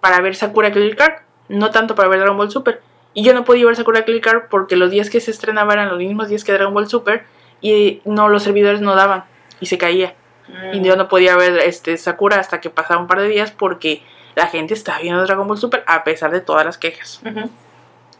Para 0.00 0.20
ver 0.20 0.34
Sakura 0.36 0.72
Card 0.72 0.96
Card, 0.96 1.14
no 1.48 1.70
tanto 1.70 1.94
para 1.94 2.08
ver 2.08 2.18
Dragon 2.20 2.36
Ball 2.36 2.50
Super. 2.50 2.80
Y 3.14 3.22
yo 3.24 3.32
no 3.32 3.44
podía 3.44 3.64
ver 3.66 3.76
Sakura 3.76 4.04
Card 4.04 4.20
Card 4.20 4.42
porque 4.50 4.76
los 4.76 4.90
días 4.90 5.08
que 5.10 5.20
se 5.20 5.30
estrenaba 5.30 5.72
eran 5.72 5.88
los 5.88 5.98
mismos 5.98 6.28
días 6.28 6.44
que 6.44 6.52
DragonAll 6.52 6.88
Super 6.88 7.24
y 7.60 8.02
no 8.04 8.28
los 8.28 8.42
servidores 8.42 8.80
no 8.80 8.94
daban 8.94 9.24
y 9.60 9.66
se 9.66 9.78
caía. 9.78 10.14
Y 10.72 10.82
yo 10.82 10.96
no 10.96 11.08
podía 11.08 11.34
ver 11.36 11.58
este 11.58 11.96
Sakura 11.96 12.38
hasta 12.38 12.60
que 12.60 12.70
pasaba 12.70 13.00
un 13.00 13.06
par 13.08 13.20
de 13.20 13.28
días 13.28 13.50
porque 13.52 14.02
la 14.34 14.46
gente 14.48 14.74
estaba 14.74 14.98
viendo 15.00 15.22
Dragon 15.24 15.48
Ball 15.48 15.58
Super 15.58 15.82
a 15.86 16.04
pesar 16.04 16.30
de 16.30 16.40
todas 16.40 16.64
las 16.66 16.76
quejas. 16.78 17.20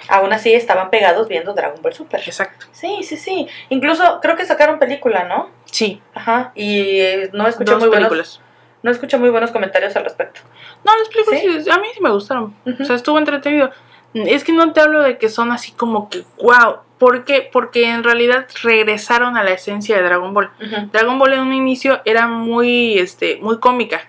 Aún 0.09 0.33
así 0.33 0.53
estaban 0.53 0.91
pegados 0.91 1.29
viendo 1.29 1.53
Dragon 1.55 1.81
Ball 1.83 1.93
Super. 1.95 2.21
Exacto. 2.21 2.67
Sí, 2.73 2.99
sí, 3.03 3.17
sí. 3.17 3.49
Incluso 3.71 4.21
creo 4.21 4.37
que 4.37 4.45
sacaron 4.45 4.79
película, 4.79 5.25
¿no? 5.25 5.51
Sí, 5.65 6.01
Ajá. 6.15 6.53
Y 6.55 7.01
eh, 7.01 7.31
no 7.33 7.47
escuché 7.49 7.73
dos 7.73 7.81
muy 7.81 7.89
buenos, 7.89 8.09
películas. 8.09 8.41
no 8.83 8.91
escuché 8.91 9.19
muy 9.19 9.31
buenos 9.31 9.51
comentarios 9.51 9.97
al 9.97 10.05
respecto. 10.05 10.41
No, 10.85 10.93
las 10.97 11.09
películas 11.09 11.65
¿Sí? 11.65 11.71
a 11.71 11.79
mí 11.79 11.89
sí 11.95 12.01
me 12.01 12.11
gustaron. 12.11 12.55
O 12.81 12.85
sea, 12.85 12.95
estuvo 12.97 13.19
entretenido. 13.19 13.71
Es 14.15 14.45
que 14.45 14.53
no 14.53 14.73
te 14.73 14.81
hablo 14.81 15.03
de 15.03 15.19
que 15.19 15.29
son 15.29 15.51
así 15.53 15.73
como 15.73 16.09
que 16.09 16.23
wow. 16.43 16.77
¿Por 16.99 17.25
qué? 17.27 17.47
Porque 17.53 17.91
en 17.91 18.05
realidad 18.05 18.47
regresaron 18.63 19.37
a 19.37 19.45
la 19.45 19.51
esencia 19.51 19.97
de 19.97 20.03
Dragon 20.03 20.33
Ball. 20.33 20.51
Dragon 20.93 21.19
Ball 21.19 21.35
en 21.35 21.41
un 21.41 21.53
inicio 21.53 22.01
era 22.07 22.27
muy, 22.27 22.99
este, 22.99 23.39
muy 23.43 23.59
cómica. 23.59 24.09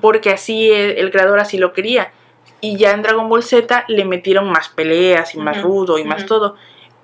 porque 0.00 0.30
así 0.30 0.70
el, 0.70 0.98
el 0.98 1.10
creador 1.10 1.40
así 1.40 1.58
lo 1.58 1.72
quería. 1.72 2.12
Y 2.60 2.76
ya 2.76 2.92
en 2.92 3.02
Dragon 3.02 3.28
Ball 3.28 3.42
Z 3.42 3.84
le 3.88 4.04
metieron 4.04 4.50
más 4.50 4.68
peleas 4.68 5.34
y 5.34 5.38
más 5.38 5.60
rudo 5.62 5.98
y 5.98 6.04
más 6.04 6.26
todo. 6.26 6.56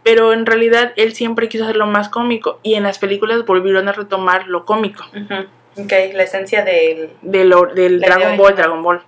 Pero 0.03 0.33
en 0.33 0.47
realidad 0.47 0.93
él 0.97 1.15
siempre 1.15 1.49
quiso 1.49 1.65
hacerlo 1.65 1.87
más 1.87 2.09
cómico 2.09 2.59
y 2.63 2.75
en 2.75 2.83
las 2.83 2.99
películas 2.99 3.45
volvieron 3.45 3.89
a 3.89 3.93
retomar 3.93 4.49
lo 4.49 4.65
cómico 4.65 5.05
Ujú. 5.15 5.47
Ok, 5.85 5.93
la 6.13 6.25
esencia 6.25 6.65
del... 6.65 7.11
del 7.23 7.49
idea 7.49 8.17
Dragon 8.17 8.37
Ball. 8.37 8.57
Dragon 8.57 8.83
Ball. 8.83 9.03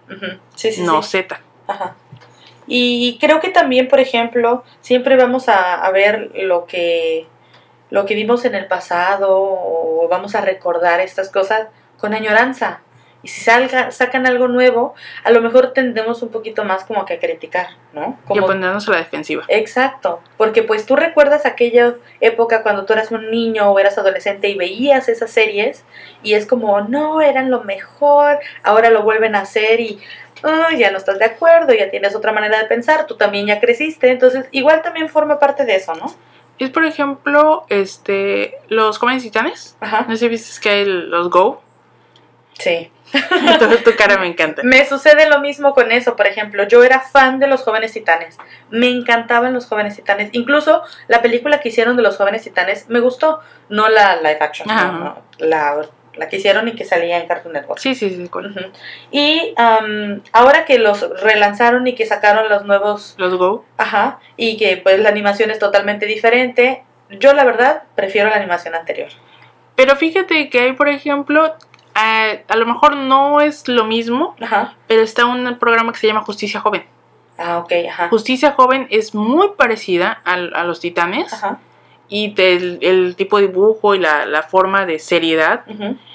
Sí, 0.55 0.73
sí, 0.73 0.83
no 0.83 1.03
sí. 1.03 1.19
Z. 1.19 1.41
Ajá. 1.67 1.97
Y 2.67 3.19
creo 3.21 3.41
que 3.41 3.51
también, 3.51 3.89
por 3.89 4.01
ejemplo, 4.01 4.65
siempre 4.81 5.17
vamos 5.17 5.49
a, 5.49 5.85
a 5.85 5.91
ver 5.91 6.31
lo 6.35 6.65
que, 6.65 7.27
lo 7.91 8.07
que 8.07 8.15
vimos 8.15 8.45
en 8.47 8.55
el 8.55 8.67
pasado 8.67 9.29
o 9.31 10.09
vamos 10.09 10.35
a 10.35 10.41
recordar 10.41 11.01
estas 11.01 11.29
cosas 11.31 11.69
con 11.99 12.15
añoranza. 12.15 12.81
Y 13.25 13.29
si 13.29 13.41
salga, 13.41 13.91
sacan 13.91 14.27
algo 14.27 14.49
nuevo, 14.49 14.95
a 15.25 15.31
lo 15.31 15.41
mejor 15.41 15.73
tendemos 15.73 16.23
un 16.23 16.29
poquito 16.29 16.63
más 16.63 16.85
como 16.85 17.07
que 17.07 17.15
a 17.15 17.19
criticar, 17.19 17.69
¿no? 17.95 18.19
Y 18.25 18.29
Como, 18.29 18.45
a 18.45 18.47
ponernos 18.49 18.87
a 18.87 18.93
la 18.93 18.99
defensiva. 18.99 19.45
Exacto, 19.49 20.21
porque 20.37 20.63
pues 20.63 20.85
tú 20.85 20.95
recuerdas 20.95 21.47
aquella 21.47 21.95
época 22.21 22.63
cuando 22.63 22.85
tú 22.85 22.93
eras 22.93 23.11
un 23.11 23.31
niño 23.31 23.71
o 23.71 23.79
eras 23.79 23.97
adolescente 23.97 24.51
y 24.51 24.57
veías 24.57 25.09
esas 25.09 25.31
series 25.31 25.85
y 26.23 26.35
es 26.35 26.45
como, 26.45 26.83
no, 26.83 27.23
eran 27.23 27.51
lo 27.51 27.65
mejor, 27.65 28.41
ahora 28.63 28.91
lo 28.91 29.03
vuelven 29.03 29.35
a 29.37 29.41
hacer 29.41 29.81
y 29.81 30.01
ah, 30.43 30.69
ya 30.77 30.91
no 30.91 30.99
estás 30.99 31.19
de 31.19 31.25
acuerdo, 31.25 31.73
ya 31.73 31.91
tienes 31.91 32.15
otra 32.15 32.33
manera 32.33 32.59
de 32.59 32.67
pensar, 32.67 33.07
tú 33.07 33.17
también 33.17 33.47
ya 33.47 33.59
creciste, 33.59 34.11
entonces 34.11 34.47
igual 34.51 34.83
también 34.83 35.09
forma 35.09 35.39
parte 35.39 35.65
de 35.65 35.77
eso, 35.77 35.95
¿no? 35.95 36.15
Es 36.59 36.71
por 36.71 36.85
ejemplo, 36.85 37.65
este, 37.69 38.59
los 38.69 38.99
jóvenes 38.99 39.23
titanes. 39.23 39.77
Ajá. 39.81 40.05
No 40.09 40.15
sé 40.15 40.19
si 40.19 40.29
viste 40.29 40.61
que 40.61 40.69
hay 40.69 40.85
los 40.85 41.29
Go. 41.31 41.64
Sí. 42.59 42.91
tu, 43.59 43.77
tu 43.91 43.97
cara 43.97 44.19
me 44.19 44.27
encanta. 44.27 44.63
Me 44.65 44.85
sucede 44.87 45.29
lo 45.29 45.41
mismo 45.41 45.73
con 45.75 45.93
eso, 45.93 46.17
por 46.17 46.27
ejemplo, 46.27 46.67
yo 46.67 46.83
era 46.83 47.01
fan 47.01 47.39
de 47.39 47.47
los 47.47 47.63
jóvenes 47.63 47.93
titanes, 47.93 48.39
me 48.71 48.89
encantaban 48.89 49.53
los 49.53 49.67
jóvenes 49.67 49.95
titanes, 49.97 50.31
incluso 50.33 50.83
la 51.07 51.23
película 51.23 51.61
que 51.61 51.69
hicieron 51.69 51.97
de 51.97 52.03
los 52.03 52.17
jóvenes 52.17 52.43
titanes 52.43 52.89
me 52.89 53.01
gustó, 53.01 53.41
no 53.69 53.89
la 53.89 54.17
live 54.17 54.39
action, 54.41 54.67
no, 54.67 54.93
no, 54.93 55.23
la, 55.39 55.87
la 56.15 56.29
que 56.29 56.37
hicieron 56.37 56.67
y 56.67 56.73
que 56.73 56.85
salía 56.85 57.19
en 57.19 57.29
Cartoon 57.29 57.53
Network. 57.55 57.79
Sí, 57.79 57.95
sí, 57.95 58.11
sí. 58.11 58.23
Ujú. 58.25 58.61
Y 59.13 59.55
am, 59.57 60.23
ahora 60.33 60.65
que 60.65 60.79
los 60.79 61.09
relanzaron 61.21 61.87
y 61.87 61.95
que 61.95 62.07
sacaron 62.07 62.49
los 62.49 62.65
nuevos, 62.65 63.15
Los 63.19 63.37
Go. 63.37 63.65
ajá, 63.77 64.19
y 64.37 64.57
que 64.57 64.77
pues 64.79 64.99
la 64.99 65.11
animación 65.11 65.51
es 65.51 65.59
totalmente 65.61 66.07
diferente, 66.07 66.83
yo 67.11 67.33
la 67.33 67.45
verdad 67.45 67.85
prefiero 67.95 68.29
la 68.31 68.37
animación 68.37 68.75
anterior. 68.75 69.11
Pero 69.77 69.95
fíjate 69.97 70.51
que 70.51 70.61
hay, 70.61 70.73
por 70.73 70.89
ejemplo, 70.89 71.55
a, 71.95 72.33
a 72.49 72.57
lo 72.57 72.67
mejor 72.67 72.97
no 72.97 73.41
es 73.41 73.69
lo 73.69 73.85
mismo, 73.85 74.35
Ajá. 74.41 74.75
pero 74.89 75.03
está 75.03 75.27
un 75.27 75.59
programa 75.59 75.93
que 75.93 75.99
se 75.99 76.07
llama 76.07 76.23
Justicia 76.23 76.61
Joven. 76.61 76.85
Ah, 77.39 77.59
ok, 77.59 77.73
ajá. 77.91 78.09
Justicia 78.11 78.53
Joven 78.53 78.87
es 78.91 79.15
muy 79.15 79.51
parecida 79.57 80.21
al- 80.25 80.55
a, 80.55 80.65
los 80.65 80.81
titanes 80.81 81.33
Ajá. 81.33 81.59
y 82.09 82.33
el, 82.41 82.79
el 82.81 83.17
tipo 83.17 83.39
de 83.39 83.49
dibujo 83.49 83.95
y 83.95 83.99
la, 83.99 84.25
la 84.27 84.43
forma 84.43 84.87
de 84.87 84.99
seriedad 84.99 85.65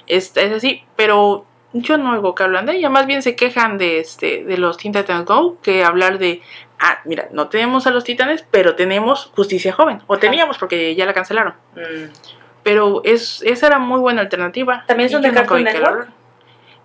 es, 0.08 0.36
es 0.38 0.52
así, 0.54 0.84
pero 0.96 1.46
yo 1.74 1.98
no 1.98 2.14
oigo 2.14 2.34
que 2.36 2.44
hablan 2.44 2.66
de 2.66 2.78
ella, 2.78 2.90
más 2.90 3.06
bien 3.06 3.22
se 3.22 3.36
quejan 3.36 3.78
de, 3.78 4.00
este, 4.00 4.44
de 4.44 4.58
los 4.58 4.78
Teen 4.78 4.94
Titans 4.94 5.26
Go 5.26 5.58
que 5.62 5.84
hablar 5.84 6.18
de, 6.20 6.42
ah, 6.80 7.00
mira, 7.06 7.28
no 7.32 7.48
tenemos 7.50 7.86
a 7.86 7.92
los 7.92 8.04
titanes, 8.06 8.44
pero 8.50 8.76
tenemos 8.76 9.32
Justicia 9.36 9.74
Joven, 9.74 10.02
o 10.08 10.18
teníamos 10.18 10.58
porque 10.58 10.96
ya 10.96 11.06
la 11.06 11.14
cancelaron. 11.14 11.54
Mm. 11.76 12.39
Pero 12.64 13.02
es, 13.06 13.42
esa 13.46 13.68
era 13.68 13.80
muy 13.80 14.00
buena 14.00 14.22
alternativa. 14.22 14.84
¿También 14.88 15.10
son 15.10 15.22
de 15.22 15.32
Cartoon 15.32 15.64
Network? 15.64 16.10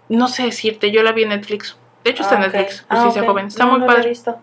No 0.09 0.29
sé 0.29 0.45
decirte, 0.45 0.91
yo 0.91 1.03
la 1.03 1.13
vi 1.13 1.23
en 1.25 1.31
Netflix. 1.31 1.77
De 2.05 2.11
hecho 2.11 2.23
está 2.23 2.37
Ah, 2.37 2.45
en 2.45 2.49
ok. 2.51 2.55
Netflix, 2.55 2.87
Ah, 2.89 2.97
Justicia 2.97 3.23
ok. 3.23 3.29
Joven. 3.29 3.47
Está 3.47 3.65
No, 3.65 3.71
muy 3.73 3.81
no 3.81 3.87
la 3.87 3.93
he 3.93 3.97
padre. 3.97 4.09
visto. 4.11 4.39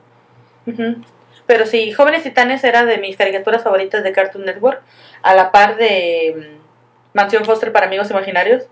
Pero 1.46 1.66
sí, 1.66 1.92
Jóvenes 1.92 2.24
Titanes 2.24 2.64
era 2.64 2.86
de 2.86 2.98
mis 2.98 3.18
caricaturas 3.18 3.64
favoritas 3.64 4.04
de 4.04 4.12
Cartoon 4.12 4.46
Network, 4.46 4.82
a 5.22 5.36
la 5.36 5.52
par 5.52 5.76
de 5.78 6.36
mm, 6.62 7.18
Mansión 7.18 7.46
Foster 7.46 7.72
para 7.72 7.88
Amigos 7.88 8.10
Imaginarios. 8.12 8.64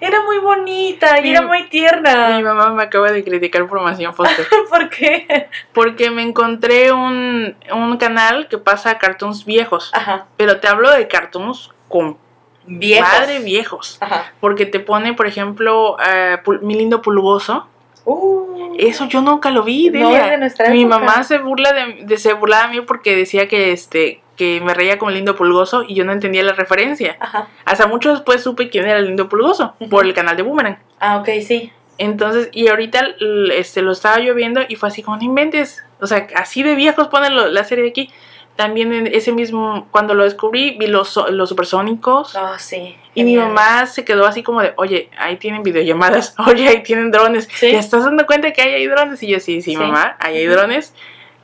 Era 0.00 0.22
muy 0.22 0.38
bonita 0.38 1.18
y 1.18 1.22
Mi- 1.22 1.30
era 1.30 1.42
muy 1.42 1.62
Mi 1.62 1.68
tierna. 1.68 2.40
mamá 2.40 2.70
me 2.72 2.82
acaba 2.82 3.10
de 3.12 3.24
criticar 3.24 3.66
por 3.66 3.80
Mansión 3.80 4.14
Foster. 4.14 4.46
¿Por 4.70 4.88
qué? 4.90 5.48
porque 5.72 6.10
me 6.10 6.22
encontré 6.22 6.92
un, 6.92 7.56
un 7.72 7.96
canal 7.96 8.48
que 8.48 8.58
pasa 8.58 8.98
cartoons 8.98 9.44
viejos. 9.44 9.90
Ajá. 9.94 10.26
Pero 10.36 10.60
te 10.60 10.68
hablo 10.68 10.90
de 10.90 11.08
cartoons 11.08 11.70
con 11.88 12.18
Viejos. 12.66 13.08
madre 13.12 13.38
viejos. 13.40 13.98
Ajá. 14.00 14.32
Porque 14.40 14.64
te 14.66 14.80
pone, 14.80 15.12
por 15.14 15.26
ejemplo, 15.26 15.96
eh, 16.04 16.38
Mi 16.62 16.74
Lindo 16.74 17.02
Pulgoso. 17.02 17.68
Uh, 18.06 18.74
Eso 18.78 19.06
yo 19.06 19.20
nunca 19.22 19.50
lo 19.50 19.62
vi, 19.62 19.88
No, 19.90 20.10
de 20.10 20.36
nuestra 20.38 20.68
Mi 20.70 20.82
época. 20.82 20.98
mamá 20.98 21.22
se 21.24 21.38
burla 21.38 21.72
de, 21.72 22.04
de- 22.04 22.18
se 22.18 22.32
burlaba 22.34 22.68
de 22.68 22.74
mí 22.76 22.80
porque 22.82 23.16
decía 23.16 23.48
que 23.48 23.72
este 23.72 24.20
que 24.36 24.60
me 24.60 24.74
reía 24.74 24.98
como 24.98 25.10
el 25.10 25.16
lindo 25.16 25.36
pulgoso 25.36 25.84
y 25.86 25.94
yo 25.94 26.04
no 26.04 26.12
entendía 26.12 26.42
la 26.42 26.52
referencia. 26.52 27.16
Ajá. 27.20 27.48
Hasta 27.64 27.86
mucho 27.86 28.10
después 28.10 28.42
supe 28.42 28.68
quién 28.68 28.86
era 28.86 28.98
el 28.98 29.06
lindo 29.06 29.28
pulgoso 29.28 29.74
por 29.90 30.04
el 30.04 30.14
canal 30.14 30.36
de 30.36 30.42
Boomerang. 30.42 30.78
Ah, 31.00 31.18
ok, 31.18 31.28
sí. 31.46 31.72
Entonces, 31.98 32.48
y 32.52 32.66
ahorita 32.68 33.06
este 33.52 33.80
lo 33.82 33.92
estaba 33.92 34.18
yo 34.18 34.34
viendo 34.34 34.60
y 34.68 34.74
fue 34.76 34.88
así 34.88 35.02
como 35.02 35.16
no 35.16 35.22
inventes. 35.22 35.84
O 36.00 36.06
sea, 36.08 36.26
así 36.34 36.62
de 36.64 36.74
viejos 36.74 37.06
ponen 37.08 37.36
lo- 37.36 37.48
la 37.48 37.62
serie 37.64 37.84
de 37.84 37.90
aquí. 37.90 38.10
También 38.56 38.92
en 38.92 39.06
ese 39.08 39.32
mismo, 39.32 39.88
cuando 39.90 40.14
lo 40.14 40.22
descubrí, 40.22 40.76
vi 40.78 40.86
los, 40.86 41.18
los 41.30 41.48
supersónicos. 41.48 42.36
Ah, 42.36 42.54
sí. 42.58 42.96
Y 43.14 43.24
mi 43.24 43.32
Genial. 43.32 43.48
mamá 43.48 43.86
se 43.86 44.04
quedó 44.04 44.26
así 44.26 44.44
como 44.44 44.60
de, 44.62 44.72
oye, 44.76 45.08
ahí 45.18 45.36
tienen 45.38 45.62
videollamadas, 45.64 46.34
oye, 46.46 46.68
ahí 46.68 46.82
tienen 46.84 47.10
drones. 47.10 47.48
Sí. 47.52 47.70
¿Te 47.72 47.76
estás 47.78 48.04
dando 48.04 48.26
cuenta 48.26 48.52
que 48.52 48.62
ahí 48.62 48.74
hay 48.74 48.86
drones? 48.86 49.20
Y 49.24 49.28
yo, 49.28 49.40
sí, 49.40 49.60
sí, 49.60 49.72
Sí. 49.72 49.76
mamá, 49.76 50.16
ahí 50.20 50.36
hay 50.36 50.46
drones. 50.46 50.94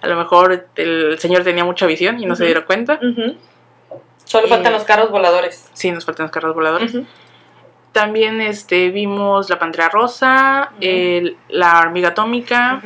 A 0.03 0.07
lo 0.09 0.17
mejor 0.17 0.67
el 0.77 1.19
señor 1.19 1.45
tenía 1.45 1.65
mucha 1.65 1.87
visión 1.87 2.21
y 2.21 2.27
no 2.27 2.37
se 2.37 2.45
dieron 2.47 2.65
cuenta. 2.65 2.99
Solo 4.25 4.47
Eh, 4.47 4.49
faltan 4.49 4.73
los 4.73 4.85
carros 4.85 5.11
voladores. 5.11 5.69
Sí, 5.75 5.91
nos 5.91 6.05
faltan 6.05 6.25
los 6.25 6.31
carros 6.33 6.55
voladores. 6.55 6.97
También 7.93 8.41
este, 8.41 8.91
vimos 8.91 9.51
La 9.51 9.59
Pantera 9.59 9.89
Rosa, 9.89 10.73
el- 10.81 11.37
La 11.49 11.81
Hormiga 11.81 12.11
Atómica. 12.11 12.81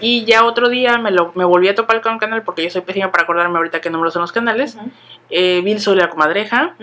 Y 0.00 0.24
ya 0.26 0.44
otro 0.44 0.68
día 0.68 0.98
me, 0.98 1.10
lo, 1.10 1.32
me 1.36 1.44
volví 1.44 1.68
a 1.68 1.74
topar 1.74 2.02
con 2.02 2.14
el 2.14 2.18
canal 2.18 2.42
porque 2.42 2.62
yo 2.64 2.68
soy 2.70 2.82
pésima 2.82 3.10
para 3.12 3.22
acordarme 3.24 3.56
ahorita 3.56 3.80
qué 3.80 3.88
números 3.88 4.12
son 4.12 4.22
los 4.22 4.32
canales. 4.32 4.76
Eh, 5.30 5.60
vi 5.64 5.72
el 5.72 5.80
Sol 5.80 5.96
y 5.96 6.00
la 6.00 6.10
Comadreja 6.10 6.74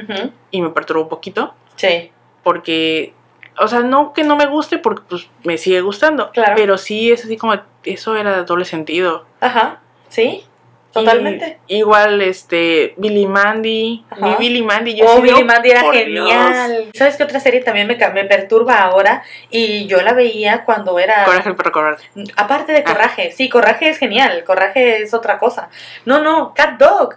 y 0.52 0.62
me 0.62 0.70
perturbó 0.70 1.04
un 1.04 1.10
poquito. 1.10 1.54
Sí. 1.76 2.12
porque, 2.44 3.14
o 3.58 3.68
sea, 3.68 3.80
no 3.82 4.14
que 4.14 4.24
no 4.24 4.36
me 4.36 4.46
guste 4.48 4.78
porque 4.78 5.02
pues 5.10 5.30
me 5.44 5.58
sigue 5.58 5.80
gustando, 5.82 6.30
Claro. 6.32 6.54
pero 6.58 6.78
sí 6.78 7.10
es 7.12 7.24
así 7.24 7.38
como, 7.38 7.56
eso 7.86 8.16
era 8.18 8.36
de 8.36 8.44
doble 8.44 8.66
sentido. 8.66 9.26
Ajá. 9.44 9.82
Sí. 10.10 10.46
Totalmente. 10.92 11.58
Y- 11.66 11.78
igual, 11.78 12.22
este, 12.22 12.94
Billy 12.98 13.26
Mandy. 13.26 14.06
Ajá. 14.12 14.28
Mi 14.28 14.36
Billy 14.36 14.62
Mandy. 14.62 14.94
Yo 14.96 15.06
Oh, 15.08 15.22
Billy 15.22 15.44
Mandy 15.44 15.72
era 15.72 15.92
genial. 15.92 16.90
¿Sabes 16.94 17.16
qué 17.18 17.24
otra 17.24 17.40
serie 17.40 17.62
también 17.62 17.88
me, 17.88 17.96
me 18.14 18.26
perturba 18.26 18.78
ahora? 18.80 19.24
Y 19.50 19.88
yo 19.88 20.02
la 20.04 20.14
veía 20.14 20.64
cuando 20.64 21.00
era... 21.00 21.26
Coraje 21.26 21.50
el 21.50 21.56
perro 21.56 21.72
cobarde. 21.72 22.04
Aparte 22.36 22.74
de 22.74 22.80
Ah. 22.80 22.84
Coraje. 22.94 23.32
Sí, 23.32 23.50
Coraje 23.50 23.90
es 23.90 23.98
genial. 23.98 24.44
Coraje 24.46 25.02
es 25.02 25.16
otra 25.16 25.40
cosa. 25.40 25.70
No, 26.06 26.22
no, 26.22 26.54
Cat 26.54 26.78
Dog. 26.78 27.16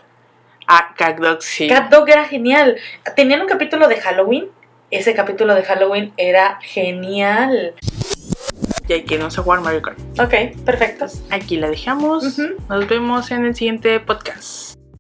Ah, 0.67 0.95
Cat 0.97 1.19
Dog, 1.19 1.43
sí. 1.43 1.69
Cat 1.69 1.91
Dog 1.91 2.09
era 2.09 2.25
genial. 2.25 2.79
Tenían 3.15 3.43
un 3.43 3.47
capítulo 3.47 3.89
de 3.89 3.97
Halloween. 4.01 4.49
Ese 4.91 5.13
capítulo 5.15 5.55
de 5.55 5.65
Halloween 5.65 6.15
era 6.17 6.59
genial. 6.63 7.75
Y 8.89 8.93
hay 8.93 9.03
que 9.05 9.19
no 9.19 9.31
se 9.31 9.43
jugar 9.43 9.61
Mario 9.61 9.83
Kart. 9.83 9.99
Ok, 10.21 10.57
perfecto. 10.65 11.07
Aquí 11.31 11.57
la 11.57 11.69
dejamos. 11.69 12.39
Nos 12.69 12.89
vemos 12.89 13.31
en 13.31 13.45
el 13.45 13.55
siguiente 13.55 13.99
podcast. 14.01 14.76